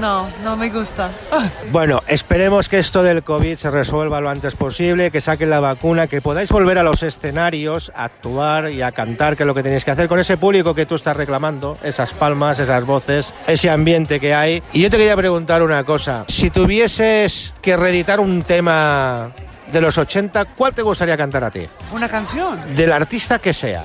No, 0.00 0.28
no 0.42 0.56
me 0.56 0.70
gusta. 0.70 1.10
Bueno, 1.70 2.02
esperemos 2.08 2.68
que 2.68 2.78
esto 2.78 3.02
del 3.02 3.22
COVID 3.22 3.56
se 3.56 3.70
resuelva 3.70 4.20
lo 4.20 4.30
antes 4.30 4.54
posible, 4.56 5.10
que 5.10 5.20
saquen 5.20 5.50
la 5.50 5.60
vacuna, 5.60 6.06
que 6.06 6.20
podáis 6.20 6.50
volver 6.50 6.78
a 6.78 6.82
los 6.82 7.02
escenarios, 7.02 7.92
a 7.94 8.04
actuar 8.04 8.72
y 8.72 8.82
a 8.82 8.90
cantar, 8.90 9.36
que 9.36 9.44
es 9.44 9.46
lo 9.46 9.54
que 9.54 9.62
tenéis 9.62 9.84
que 9.84 9.92
hacer 9.92 10.08
con 10.08 10.18
ese 10.18 10.36
público 10.36 10.74
que 10.74 10.86
tú 10.86 10.96
estás 10.96 11.16
reclamando, 11.16 11.78
esas 11.82 12.12
palmas, 12.12 12.58
esas 12.58 12.84
voces, 12.84 13.32
ese 13.46 13.70
ambiente 13.70 14.18
que 14.18 14.34
hay. 14.34 14.62
Y 14.72 14.82
yo 14.82 14.90
te 14.90 14.96
quería 14.96 15.16
preguntar 15.16 15.62
una 15.62 15.84
cosa, 15.84 16.24
si 16.26 16.50
tuvieses 16.50 17.54
que 17.60 17.76
reeditar 17.76 18.18
un 18.18 18.42
tema 18.42 19.30
de 19.70 19.80
los 19.80 19.96
80, 19.96 20.46
¿cuál 20.56 20.74
te 20.74 20.82
gustaría 20.82 21.16
cantar 21.16 21.44
a 21.44 21.50
ti? 21.50 21.66
Una 21.92 22.08
canción. 22.08 22.74
Del 22.74 22.92
artista 22.92 23.38
que 23.38 23.52
sea. 23.52 23.84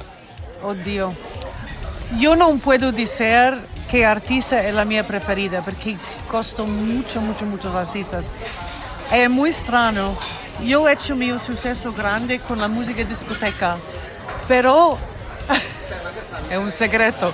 Oddio. 0.63 1.13
Yo 2.17 2.35
no 2.35 2.55
puedo 2.57 2.91
decir 2.91 3.59
qué 3.89 4.05
artista 4.05 4.63
es 4.63 4.73
la 4.73 4.85
mía 4.85 5.05
preferida 5.05 5.61
porque 5.61 5.97
costo 6.29 6.65
mucho, 6.65 7.21
mucho, 7.21 7.45
muchos 7.45 7.73
artistas. 7.75 8.31
Es 9.11 9.29
muy 9.29 9.49
extraño. 9.49 10.17
Yo 10.63 10.87
he 10.87 10.93
hecho 10.93 11.15
mi 11.15 11.37
suceso 11.37 11.91
grande 11.93 12.39
con 12.39 12.59
la 12.59 12.67
música 12.67 13.03
discoteca, 13.03 13.75
pero 14.47 14.97
es 16.49 16.57
un 16.57 16.71
secreto. 16.71 17.33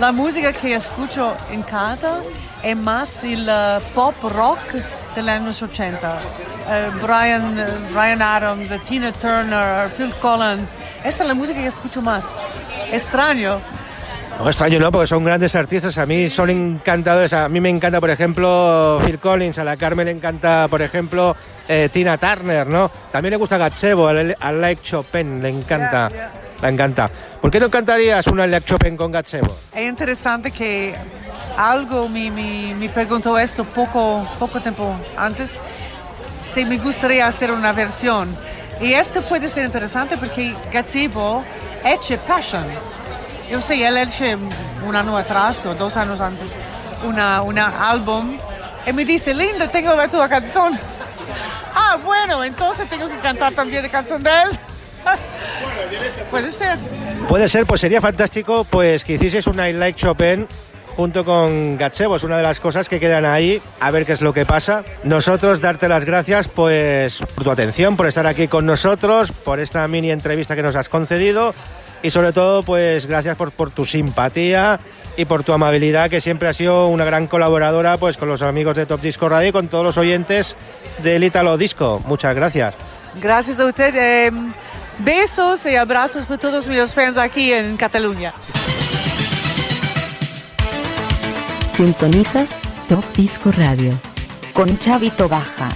La 0.00 0.12
música 0.12 0.52
que 0.52 0.74
escucho 0.74 1.36
en 1.50 1.62
casa 1.62 2.20
es 2.62 2.76
más 2.76 3.22
el 3.22 3.48
uh, 3.48 3.80
pop 3.94 4.14
rock 4.24 4.60
de 5.14 5.22
los 5.22 5.30
años 5.30 5.62
80. 5.62 6.18
Uh, 6.66 6.98
Brian, 7.00 7.58
uh, 7.58 7.94
Brian 7.94 8.20
Adams, 8.20 8.68
Tina 8.82 9.12
Turner, 9.12 9.88
Phil 9.90 10.12
Collins. 10.16 10.70
Esta 11.04 11.22
es 11.22 11.28
la 11.28 11.34
música 11.34 11.60
que 11.60 11.68
escucho 11.68 12.02
más. 12.02 12.24
Extraño, 12.90 13.60
no, 14.38 14.48
extraño 14.48 14.78
no, 14.78 14.92
porque 14.92 15.06
son 15.06 15.24
grandes 15.24 15.54
artistas. 15.56 15.96
A 15.98 16.06
mí 16.06 16.28
son 16.28 16.50
encantadores. 16.50 17.32
A 17.32 17.48
mí 17.48 17.60
me 17.60 17.70
encanta, 17.70 18.00
por 18.00 18.10
ejemplo, 18.10 19.00
Phil 19.04 19.18
Collins. 19.18 19.58
A 19.58 19.64
la 19.64 19.76
Carmen 19.76 20.06
le 20.06 20.12
encanta, 20.12 20.66
por 20.68 20.82
ejemplo, 20.82 21.34
eh, 21.68 21.88
Tina 21.92 22.18
Turner, 22.18 22.66
¿no? 22.66 22.90
También 23.10 23.30
le 23.30 23.36
gusta 23.36 23.56
Gachebo, 23.56 24.08
a 24.08 24.52
Like 24.52 24.82
Chopin, 24.82 25.42
le 25.42 25.48
encanta. 25.48 26.08
Le 26.60 26.68
encanta. 26.68 27.10
¿Por 27.40 27.50
qué 27.50 27.60
no 27.60 27.70
cantarías 27.70 28.26
una 28.26 28.46
Like 28.46 28.66
Chopin 28.66 28.96
con 28.96 29.10
Gachebo? 29.10 29.56
Es 29.74 29.88
interesante 29.88 30.50
que 30.50 30.94
algo 31.56 32.08
me, 32.08 32.30
me, 32.30 32.74
me 32.74 32.88
preguntó 32.90 33.38
esto 33.38 33.64
poco, 33.64 34.26
poco 34.38 34.60
tiempo 34.60 34.94
antes. 35.16 35.54
Si 36.16 36.64
me 36.64 36.78
gustaría 36.78 37.26
hacer 37.26 37.50
una 37.50 37.72
versión. 37.72 38.34
Y 38.80 38.92
esto 38.92 39.22
puede 39.22 39.48
ser 39.48 39.64
interesante 39.64 40.18
porque 40.18 40.54
Gazebo 40.70 41.42
echa 41.82 42.18
Passion 42.18 42.64
yo 43.50 43.60
sé, 43.60 43.86
él 43.86 43.96
hecho 43.98 44.24
un 44.86 44.96
año 44.96 45.16
atrás 45.16 45.64
o 45.66 45.74
dos 45.74 45.96
años 45.96 46.20
antes 46.20 46.50
una, 47.04 47.42
una 47.42 47.90
álbum 47.90 48.38
y 48.86 48.92
me 48.92 49.04
dice, 49.04 49.34
Linda, 49.34 49.68
tengo 49.70 49.94
la 49.94 50.08
tu 50.08 50.18
canción. 50.28 50.78
Ah, 51.78 51.98
bueno, 52.02 52.42
entonces 52.42 52.88
tengo 52.88 53.06
que 53.06 53.18
cantar 53.18 53.52
también 53.52 53.82
la 53.82 53.88
canción 53.90 54.22
de 54.22 54.30
él. 54.30 54.48
Puede 56.30 56.50
ser. 56.50 56.78
Puede 57.28 57.48
ser, 57.48 57.66
pues 57.66 57.82
sería 57.82 58.00
fantástico 58.00 58.64
pues 58.64 59.04
que 59.04 59.12
hicieses 59.12 59.46
una 59.46 59.68
I 59.68 59.74
Like 59.74 60.00
Chopin 60.00 60.48
junto 60.96 61.24
con 61.24 61.76
Gachebo, 61.76 62.16
es 62.16 62.24
una 62.24 62.38
de 62.38 62.42
las 62.42 62.58
cosas 62.58 62.88
que 62.88 62.98
quedan 62.98 63.26
ahí, 63.26 63.60
a 63.78 63.90
ver 63.90 64.06
qué 64.06 64.12
es 64.12 64.22
lo 64.22 64.32
que 64.32 64.46
pasa. 64.46 64.84
Nosotros 65.04 65.60
darte 65.60 65.86
las 65.88 66.06
gracias 66.06 66.48
pues 66.48 67.18
por 67.18 67.44
tu 67.44 67.50
atención, 67.50 67.96
por 67.96 68.06
estar 68.06 68.26
aquí 68.26 68.48
con 68.48 68.64
nosotros, 68.64 69.30
por 69.30 69.60
esta 69.60 69.86
mini 69.86 70.10
entrevista 70.10 70.56
que 70.56 70.62
nos 70.62 70.74
has 70.74 70.88
concedido 70.88 71.54
y 72.06 72.10
sobre 72.10 72.32
todo 72.32 72.62
pues 72.62 73.06
gracias 73.06 73.36
por, 73.36 73.50
por 73.50 73.70
tu 73.70 73.84
simpatía 73.84 74.78
y 75.16 75.24
por 75.24 75.42
tu 75.42 75.52
amabilidad 75.52 76.08
que 76.08 76.20
siempre 76.20 76.48
has 76.48 76.56
sido 76.56 76.86
una 76.86 77.04
gran 77.04 77.26
colaboradora 77.26 77.96
pues 77.96 78.16
con 78.16 78.28
los 78.28 78.42
amigos 78.42 78.76
de 78.76 78.86
Top 78.86 79.00
Disco 79.00 79.28
Radio 79.28 79.48
y 79.48 79.52
con 79.52 79.66
todos 79.66 79.84
los 79.84 79.98
oyentes 79.98 80.54
del 81.02 81.24
Italo 81.24 81.58
Disco. 81.58 82.00
Muchas 82.06 82.34
gracias. 82.36 82.76
Gracias 83.20 83.58
a 83.58 83.64
usted. 83.64 83.94
Eh, 83.96 84.30
besos 85.00 85.66
y 85.66 85.74
abrazos 85.74 86.26
para 86.26 86.38
todos 86.38 86.68
mis 86.68 86.94
fans 86.94 87.18
aquí 87.18 87.52
en 87.52 87.76
Cataluña. 87.76 88.32
Sintonizas 91.68 92.48
Top 92.88 93.04
Disco 93.16 93.50
Radio 93.50 93.98
con 94.52 94.78
Chavito 94.78 95.28
Baja. 95.28 95.70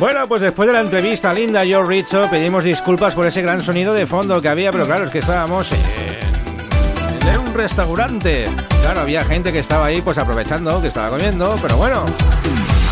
Bueno, 0.00 0.26
pues 0.26 0.40
después 0.40 0.66
de 0.66 0.72
la 0.72 0.80
entrevista 0.80 1.30
linda 1.34 1.60
Joe 1.60 1.84
Richo, 1.84 2.26
pedimos 2.30 2.64
disculpas 2.64 3.14
por 3.14 3.26
ese 3.26 3.42
gran 3.42 3.62
sonido 3.62 3.92
de 3.92 4.06
fondo 4.06 4.40
que 4.40 4.48
había, 4.48 4.72
pero 4.72 4.86
claro, 4.86 5.04
es 5.04 5.10
que 5.10 5.18
estábamos 5.18 5.70
en, 5.72 7.38
un 7.38 7.52
restaurante. 7.52 8.46
Claro, 8.80 9.02
había 9.02 9.22
gente 9.26 9.52
que 9.52 9.58
estaba 9.58 9.84
ahí 9.84 10.00
pues 10.00 10.16
aprovechando, 10.16 10.80
que 10.80 10.88
estaba 10.88 11.10
comiendo, 11.10 11.54
pero 11.60 11.76
bueno. 11.76 12.06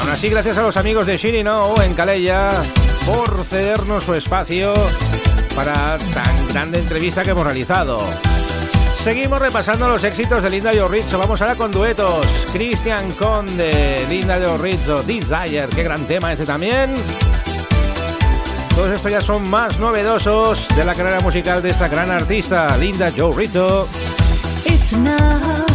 Aún 0.01 0.11
así, 0.11 0.29
gracias 0.29 0.59
a 0.59 0.63
los 0.63 0.77
amigos 0.77 1.07
de 1.07 1.17
Shirino 1.17 1.81
en 1.81 1.95
Calella 1.95 2.51
por 3.07 3.43
cedernos 3.45 4.05
su 4.05 4.13
espacio 4.13 4.75
para 5.57 5.97
tan 6.13 6.49
grande 6.49 6.79
entrevista 6.79 7.25
que 7.25 7.31
hemos 7.31 7.45
realizado. 7.45 8.01
Seguimos 9.03 9.39
repasando 9.39 9.89
los 9.89 10.05
éxitos 10.05 10.43
de 10.43 10.51
Linda 10.51 10.73
Rizzo. 10.89 11.19
Vamos 11.19 11.41
ahora 11.41 11.55
con 11.55 11.71
duetos. 11.71 12.27
Christian 12.53 13.13
Conde, 13.13 14.05
Linda 14.09 14.39
Rizzo, 14.57 15.03
Desire. 15.03 15.69
Qué 15.75 15.83
gran 15.83 16.05
tema 16.07 16.33
ese 16.33 16.45
también. 16.45 16.95
Todos 18.75 18.93
estos 18.93 19.11
ya 19.11 19.21
son 19.21 19.49
más 19.49 19.79
novedosos 19.81 20.69
de 20.77 20.85
la 20.85 20.95
carrera 20.95 21.21
musical 21.21 21.63
de 21.63 21.71
esta 21.71 21.89
gran 21.89 22.11
artista, 22.11 22.77
Linda 22.77 23.11
Joe 23.17 23.35
Rizzo. 23.35 23.89
possess 24.91 25.68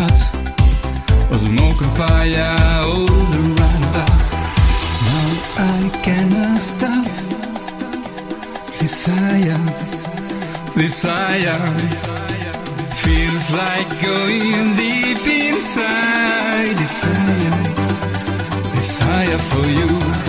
it's 0.00 0.22
so 0.22 0.38
hot, 0.38 1.80
a 1.80 1.88
fire 1.96 2.56
all 2.84 3.10
around 3.38 3.84
us. 4.06 4.28
Now 5.06 5.30
I 5.56 5.90
cannot 6.04 6.60
stop. 6.60 7.06
Desire, 8.78 9.58
desire 10.76 11.58
feels 13.02 13.50
like 13.52 13.90
going 14.02 14.76
deep 14.76 15.26
inside. 15.26 16.76
Desire, 16.76 17.56
desire 18.74 19.38
for 19.50 19.66
you. 19.66 20.27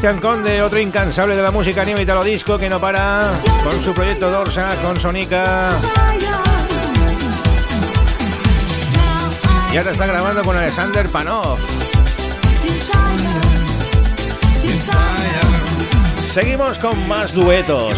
Cristian 0.00 0.20
Conde, 0.20 0.62
otro 0.62 0.78
incansable 0.78 1.34
de 1.34 1.42
la 1.42 1.50
música 1.50 1.84
neo 1.84 2.00
italo 2.00 2.22
disco 2.22 2.56
que 2.56 2.68
no 2.68 2.78
para 2.78 3.18
con 3.64 3.82
su 3.82 3.92
proyecto 3.92 4.30
Dorsa, 4.30 4.70
con 4.80 4.94
Sonica. 4.94 5.70
Y 9.72 9.76
ahora 9.76 9.90
está 9.90 10.06
grabando 10.06 10.44
con 10.44 10.56
Alexander 10.56 11.08
Panov. 11.08 11.58
Seguimos 16.32 16.78
con 16.78 17.08
más 17.08 17.34
duetos. 17.34 17.94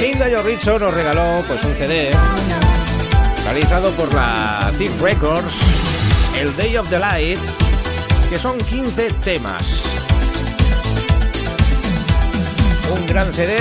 Linda 0.00 0.26
Jorricho 0.34 0.78
nos 0.78 0.94
regaló 0.94 1.44
pues 1.46 1.62
un 1.64 1.74
CD 1.74 2.12
realizado 3.44 3.90
por 3.90 4.14
la 4.14 4.72
Thief 4.78 5.02
Records, 5.02 5.52
el 6.40 6.56
Day 6.56 6.78
of 6.78 6.88
the 6.88 6.98
Light, 6.98 7.38
que 8.30 8.38
son 8.38 8.56
15 8.56 9.10
temas. 9.22 9.79
Un 12.92 13.06
gran 13.06 13.32
CD 13.32 13.56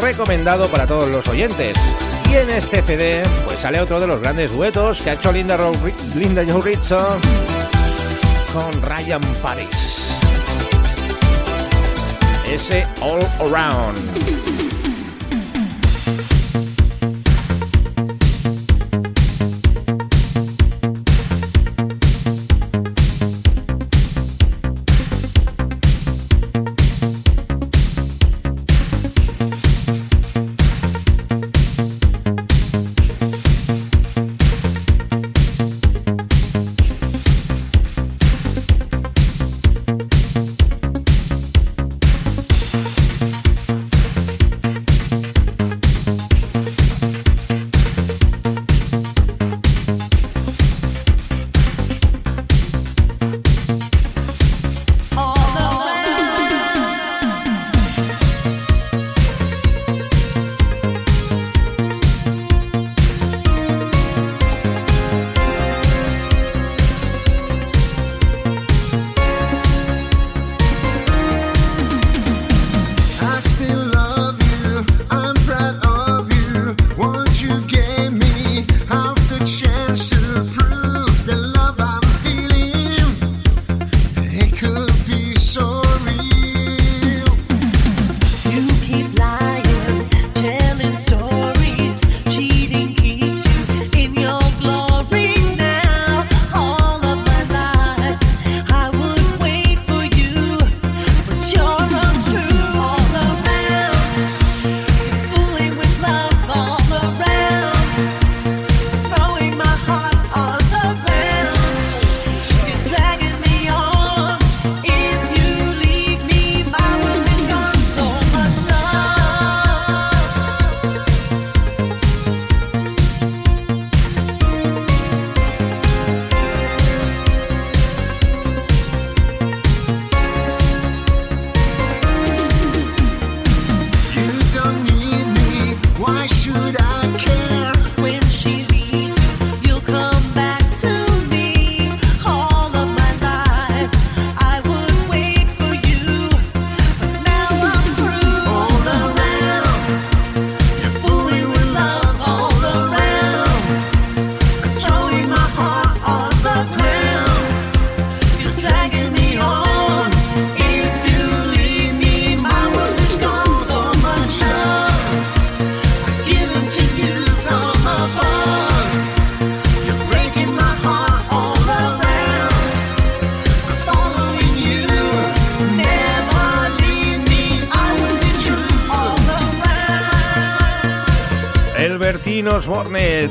recomendado 0.00 0.68
para 0.68 0.86
todos 0.86 1.08
los 1.08 1.26
oyentes. 1.28 1.76
Y 2.30 2.34
en 2.36 2.50
este 2.50 2.82
CD 2.82 3.22
pues 3.44 3.58
sale 3.58 3.80
otro 3.80 3.98
de 4.00 4.06
los 4.06 4.20
grandes 4.20 4.52
duetos 4.52 5.00
que 5.00 5.10
ha 5.10 5.12
hecho 5.14 5.32
Linda, 5.32 5.56
Ro- 5.56 5.72
Rizzo 6.62 7.18
con 8.52 8.82
Ryan 8.82 9.20
Paris. 9.42 9.68
Ese 12.50 12.86
All 13.00 13.26
Around. 13.40 13.96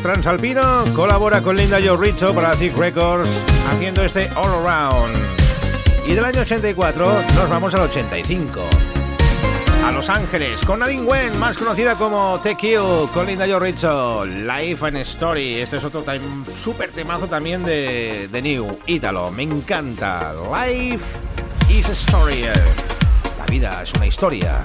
transalpino 0.01 0.85
colabora 0.95 1.41
con 1.41 1.55
Linda 1.55 1.79
Joe 1.83 1.97
Richo 1.97 2.33
para 2.33 2.51
Thick 2.51 2.75
Records 2.77 3.29
haciendo 3.69 4.03
este 4.03 4.29
All 4.35 4.65
Around. 4.65 5.15
Y 6.07 6.13
del 6.13 6.25
año 6.25 6.41
84 6.41 7.23
nos 7.35 7.49
vamos 7.49 7.73
al 7.75 7.81
85. 7.81 8.61
A 9.85 9.91
Los 9.91 10.09
Ángeles 10.09 10.61
con 10.65 10.79
Nadine 10.79 11.03
Wen, 11.03 11.37
más 11.39 11.57
conocida 11.57 11.95
como 11.95 12.39
TQ, 12.41 13.11
con 13.13 13.27
Linda 13.27 13.45
Joe 13.47 13.59
Richo, 13.59 14.25
Life 14.25 14.85
and 14.85 14.97
Story. 14.97 15.55
Este 15.61 15.77
es 15.77 15.83
otro 15.83 16.01
time, 16.01 16.21
super 16.63 16.91
temazo 16.91 17.27
también 17.27 17.63
de, 17.63 18.29
New 18.41 18.79
Ítalo. 18.87 19.31
Me 19.31 19.43
encanta. 19.43 20.33
Life 20.33 21.05
is 21.69 21.89
a 21.89 21.93
Story. 21.93 22.43
La 23.37 23.45
vida 23.49 23.81
es 23.83 23.93
una 23.93 24.07
historia. 24.07 24.61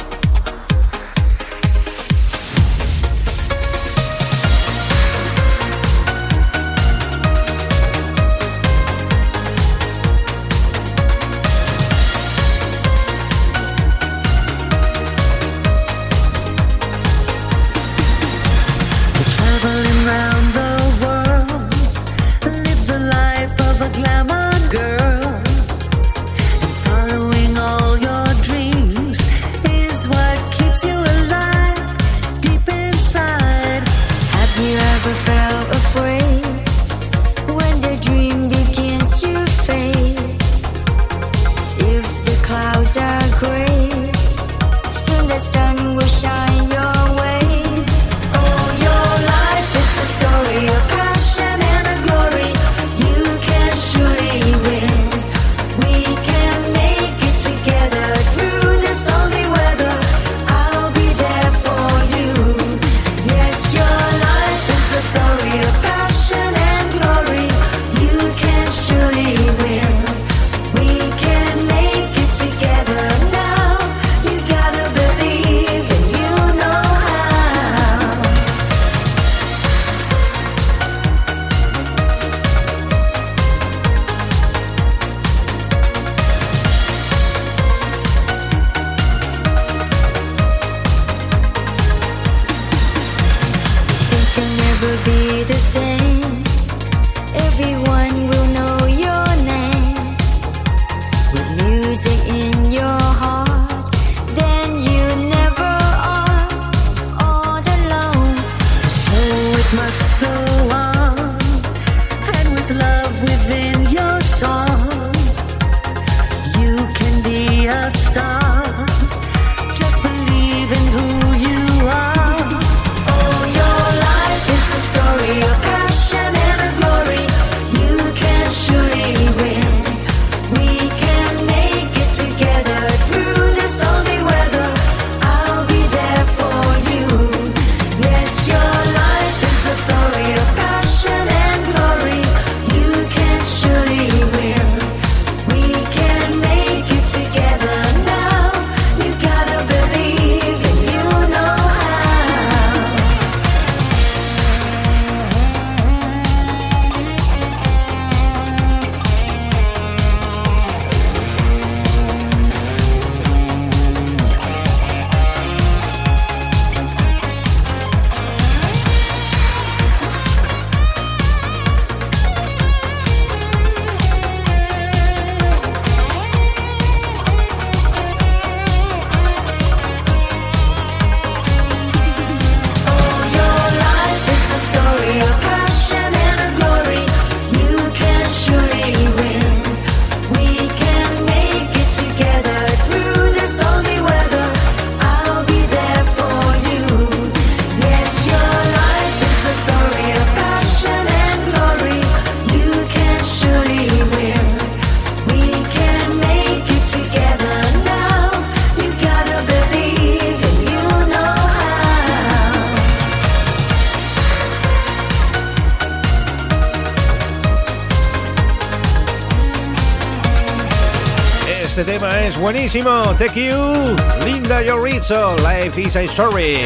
muchísimo. 222.72 223.02
Thank 223.18 223.36
you. 223.36 223.96
Linda 224.24 224.62
Yorizzo, 224.62 225.36
Life 225.42 225.78
is 225.78 225.96
a 225.96 226.02
Story. 226.04 226.58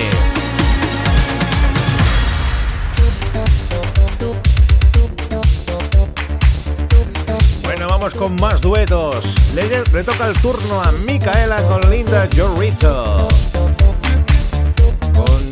Bueno, 7.64 7.88
vamos 7.88 8.14
con 8.14 8.36
más 8.36 8.60
duetos. 8.60 9.24
Le, 9.54 9.68
le 9.68 10.04
toca 10.04 10.26
el 10.26 10.34
turno 10.34 10.80
a 10.80 10.92
Micaela 11.04 11.56
con 11.62 11.90
Linda 11.90 12.28
Yorizzo. 12.30 13.26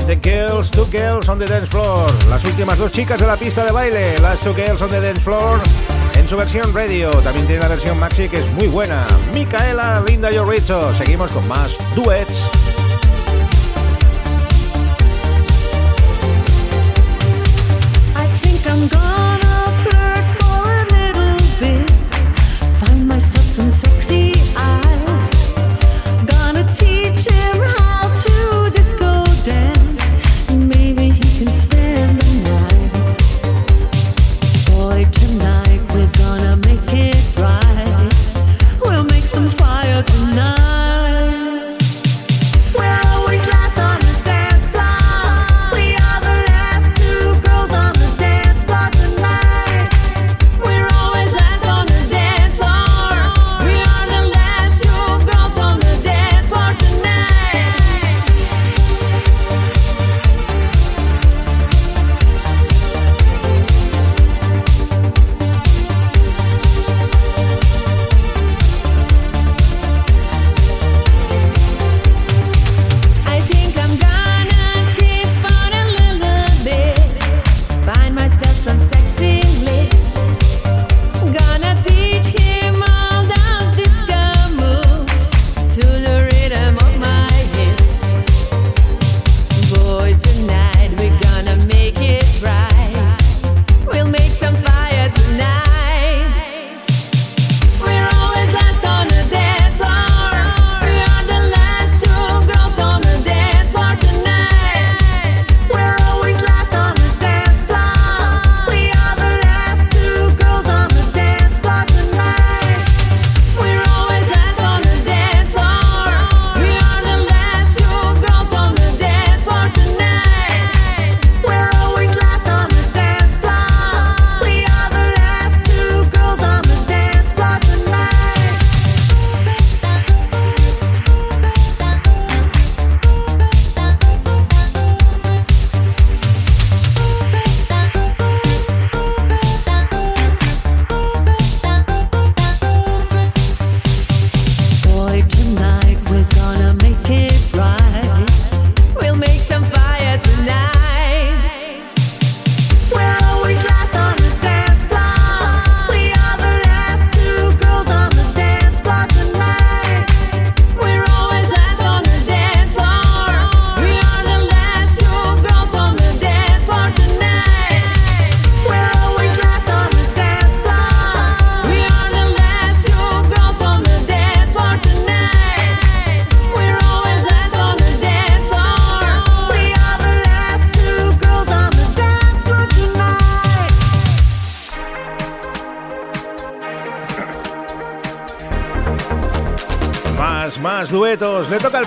The 0.07 0.19
Girls, 0.23 0.71
Two 0.71 0.87
Girls 0.93 1.29
on 1.29 1.39
the 1.39 1.47
Dance 1.47 1.67
Floor. 1.69 2.07
Las 2.29 2.45
últimas 2.45 2.79
dos 2.79 2.93
chicas 2.93 3.19
de 3.19 3.27
la 3.27 3.37
pista 3.37 3.65
de 3.65 3.73
baile, 3.73 4.19
las 4.19 4.39
Two 4.41 4.55
Girls 4.55 4.81
on 4.83 4.91
the 4.91 5.01
Dance 5.01 5.21
Floor 5.21 5.59
su 6.35 6.39
versión 6.39 6.74
radio. 6.74 7.11
También 7.22 7.47
tiene 7.47 7.62
la 7.62 7.68
versión 7.68 7.99
maxi 7.99 8.28
que 8.28 8.39
es 8.39 8.53
muy 8.55 8.66
buena. 8.66 9.07
Micaela, 9.32 10.03
Linda 10.07 10.32
y 10.32 10.37
Seguimos 10.97 11.30
con 11.30 11.47
más 11.47 11.76
duets 11.95 12.51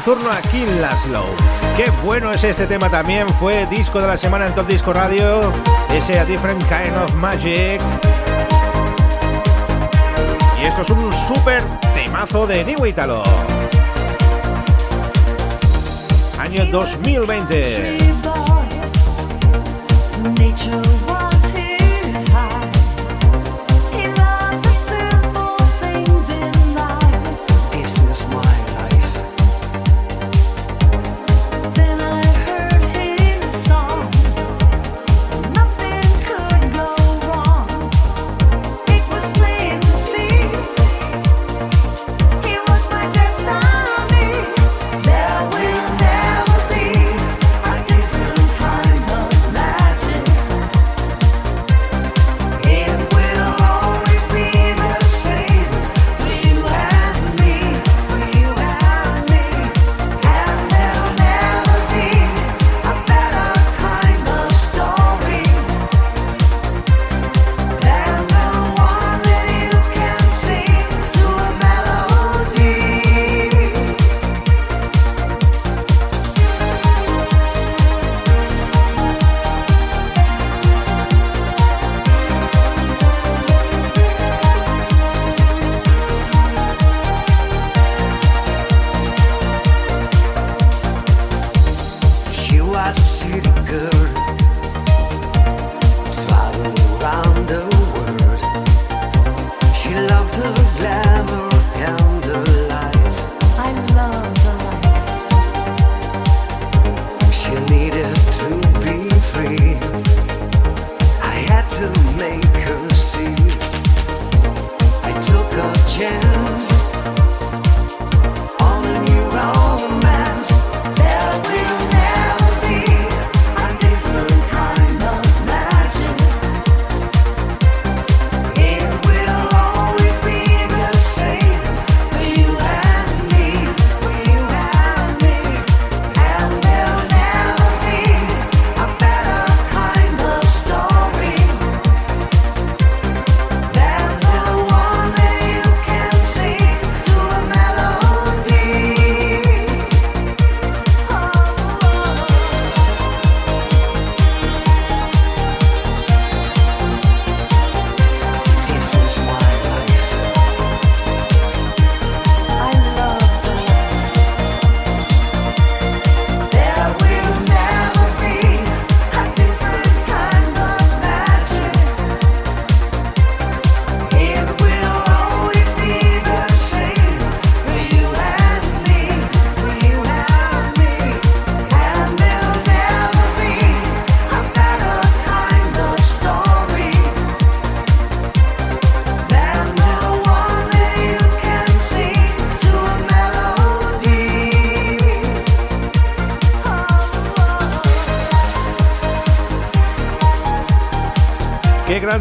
turno 0.07 0.31
a 0.31 0.41
Kim 0.41 0.79
Laszlo. 0.79 1.25
Qué 1.75 1.91
bueno 2.01 2.31
es 2.31 2.41
este 2.41 2.65
tema 2.65 2.89
también. 2.89 3.27
Fue 3.27 3.65
disco 3.65 3.99
de 3.99 4.07
la 4.07 4.15
semana 4.15 4.47
en 4.47 4.55
Top 4.55 4.65
Disco 4.65 4.93
Radio. 4.93 5.41
Ese 5.93 6.17
A 6.17 6.23
Different 6.23 6.63
Kind 6.69 6.95
of 6.95 7.13
Magic. 7.15 7.81
Y 10.61 10.65
esto 10.65 10.81
es 10.83 10.89
un 10.91 11.11
súper 11.11 11.61
temazo 11.93 12.47
de 12.47 12.63
New 12.63 12.85
Italo. 12.85 13.21
Año 16.39 16.65
2020. 16.71 18.16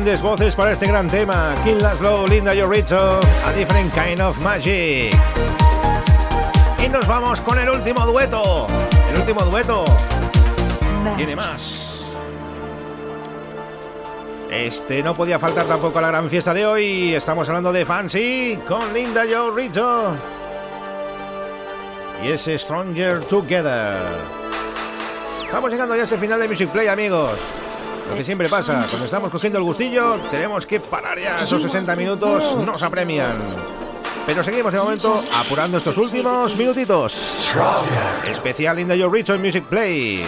Grandes 0.07 0.23
voces 0.23 0.55
para 0.55 0.71
este 0.71 0.87
gran 0.87 1.09
tema. 1.09 1.53
Kim 1.65 1.79
Laszlo, 1.79 2.29
Linda 2.29 2.55
Lloricho, 2.55 3.19
A 3.45 3.53
Different 3.53 3.93
Kind 3.93 4.21
of 4.21 4.39
Magic. 4.39 5.13
Y 6.79 6.89
nos 6.89 7.05
vamos 7.09 7.41
con 7.41 7.59
el 7.59 7.69
último 7.69 8.07
dueto. 8.07 8.69
El 9.11 9.19
último 9.19 9.43
dueto. 9.43 9.85
Tiene 11.17 11.35
más. 11.35 12.07
Este 14.49 15.03
no 15.03 15.13
podía 15.17 15.41
faltar 15.41 15.65
tampoco 15.65 15.99
a 15.99 16.03
la 16.03 16.09
gran 16.09 16.31
fiesta 16.31 16.55
de 16.55 16.65
hoy. 16.65 17.13
Estamos 17.13 17.49
hablando 17.49 17.73
de 17.73 17.85
Fancy 17.85 18.61
con 18.69 18.95
Linda 18.95 19.25
Lloricho. 19.25 20.15
Y 22.23 22.29
ese 22.31 22.57
Stronger 22.57 23.25
Together. 23.25 23.99
Estamos 25.45 25.69
llegando 25.69 25.97
ya 25.97 26.03
a 26.03 26.05
ese 26.05 26.17
final 26.17 26.39
de 26.39 26.47
Music 26.47 26.71
Play, 26.71 26.87
amigos. 26.87 27.66
Lo 28.09 28.15
que 28.17 28.25
siempre 28.25 28.49
pasa, 28.49 28.87
cuando 28.89 29.05
estamos 29.05 29.31
cogiendo 29.31 29.59
el 29.59 29.65
gustillo, 29.65 30.19
tenemos 30.31 30.65
que 30.67 30.81
parar 30.81 31.19
ya. 31.19 31.37
Esos 31.37 31.63
60 31.63 31.95
minutos 31.97 32.57
nos 32.65 32.83
apremian. 32.83 33.37
Pero 34.27 34.43
seguimos 34.43 34.73
de 34.73 34.81
momento 34.81 35.21
apurando 35.35 35.79
estos 35.79 35.97
últimos 35.99 36.57
minutitos. 36.57 37.47
Especial 38.29 38.79
In 38.81 38.89
the 38.89 38.99
Your 38.99 39.13
Rich 39.13 39.31
Music 39.39 39.65
Play. 39.67 40.25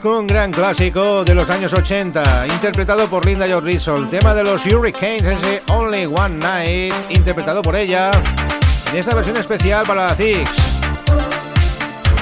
Con 0.00 0.12
un 0.12 0.26
gran 0.26 0.52
clásico 0.52 1.22
de 1.22 1.34
los 1.34 1.50
años 1.50 1.72
80, 1.72 2.46
interpretado 2.46 3.08
por 3.08 3.26
Linda 3.26 3.46
Rizzo, 3.60 3.96
el 3.96 4.08
tema 4.08 4.32
de 4.32 4.42
los 4.42 4.64
Hurricanes, 4.64 5.22
ese 5.22 5.62
Only 5.68 6.06
One 6.06 6.36
Night, 6.36 6.94
interpretado 7.10 7.60
por 7.60 7.76
ella, 7.76 8.10
en 8.90 8.98
esta 8.98 9.14
versión 9.14 9.36
especial 9.36 9.84
para 9.86 10.06
la 10.06 10.16
Six. 10.16 10.50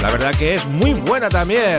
La 0.01 0.11
verdad 0.11 0.35
que 0.35 0.55
es 0.55 0.65
muy 0.65 0.93
buena 0.93 1.29
también. 1.29 1.77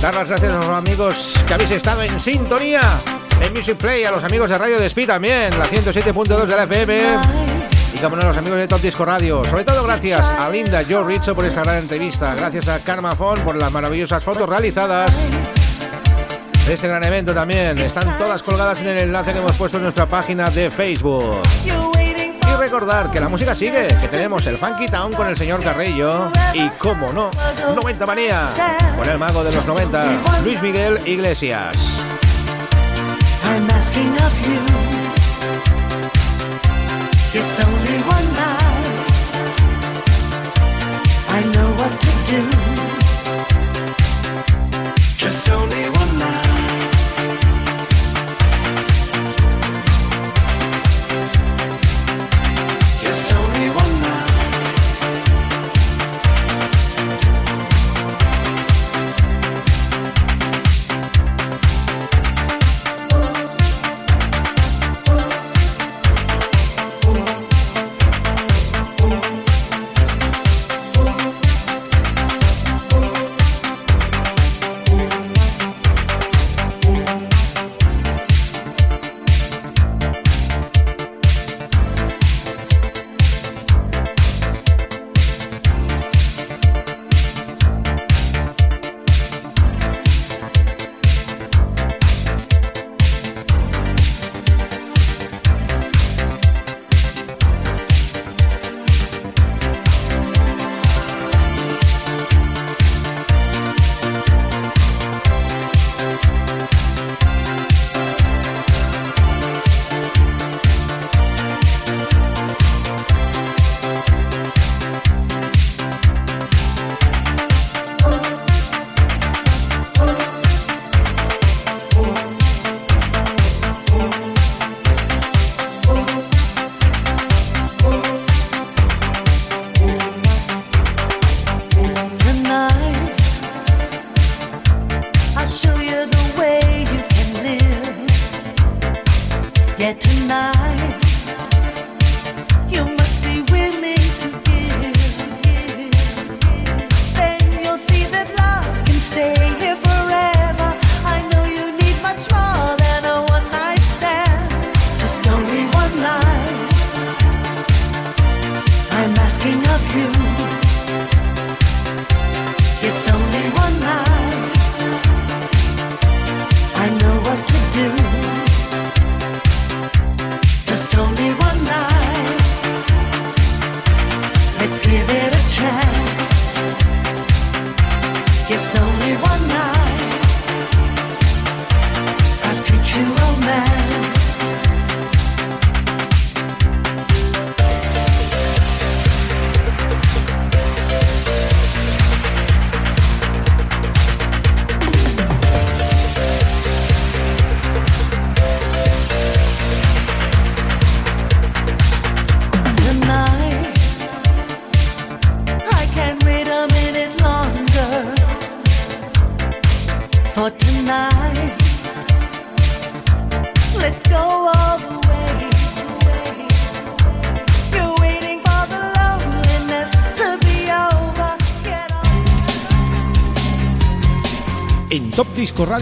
Dar 0.00 0.14
las 0.14 0.28
gracias 0.28 0.52
a 0.52 0.56
los 0.56 0.66
amigos 0.66 1.34
que 1.46 1.54
habéis 1.54 1.72
estado 1.72 2.02
en 2.02 2.20
sintonía 2.20 2.82
en 3.40 3.52
Music 3.52 3.76
Play, 3.76 4.04
a 4.04 4.12
los 4.12 4.22
amigos 4.22 4.50
de 4.50 4.58
Radio 4.58 4.78
Despí 4.78 5.06
también, 5.06 5.58
la 5.58 5.64
107.2 5.64 6.46
de 6.46 6.56
la 6.56 6.64
FM. 6.64 7.43
Y 7.94 7.98
como 7.98 8.16
no, 8.16 8.26
los 8.26 8.36
amigos 8.36 8.58
de 8.58 8.68
Top 8.68 8.80
Disco 8.80 9.04
Radio. 9.04 9.44
Sobre 9.44 9.64
todo 9.64 9.84
gracias 9.84 10.20
a 10.20 10.48
Linda 10.50 10.82
Joe 10.88 11.04
Rizzo 11.04 11.34
por 11.34 11.46
esta 11.46 11.62
gran 11.62 11.78
entrevista. 11.78 12.34
Gracias 12.34 12.68
a 12.68 12.80
Karma 12.80 13.14
Fon 13.14 13.38
por 13.40 13.56
las 13.56 13.70
maravillosas 13.70 14.22
fotos 14.22 14.48
realizadas 14.48 15.12
este 16.68 16.88
gran 16.88 17.04
evento 17.04 17.34
también. 17.34 17.76
Están 17.78 18.16
todas 18.16 18.42
colgadas 18.42 18.80
en 18.80 18.88
el 18.88 18.98
enlace 18.98 19.32
que 19.32 19.38
hemos 19.38 19.56
puesto 19.56 19.76
en 19.76 19.82
nuestra 19.82 20.06
página 20.06 20.48
de 20.50 20.70
Facebook. 20.70 21.42
Y 21.64 22.56
recordar 22.56 23.10
que 23.10 23.20
la 23.20 23.28
música 23.28 23.54
sigue, 23.54 23.86
que 24.00 24.08
tenemos 24.08 24.46
el 24.46 24.56
Funky 24.56 24.86
Town 24.86 25.12
con 25.12 25.28
el 25.28 25.36
señor 25.36 25.62
Carrillo 25.62 26.30
y, 26.54 26.68
como 26.70 27.12
no, 27.12 27.30
90 27.74 28.06
Manía 28.06 28.48
con 28.96 29.08
el 29.08 29.18
mago 29.18 29.44
de 29.44 29.52
los 29.52 29.66
90, 29.66 30.04
Luis 30.44 30.62
Miguel 30.62 30.98
Iglesias. 31.06 31.76
It's 37.36 37.58
only 37.58 37.98
one 38.14 38.26
night. 38.34 39.10
I 41.30 41.42
know 41.52 41.68
what 41.72 42.00
to 42.00 42.12
do. 42.30 42.93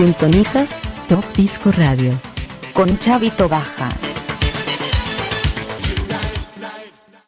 Sintonizas 0.00 0.70
Top 1.10 1.22
Disco 1.36 1.70
Radio. 1.72 2.18
Con 2.72 2.98
Chavito 2.98 3.50
Baja. 3.50 3.90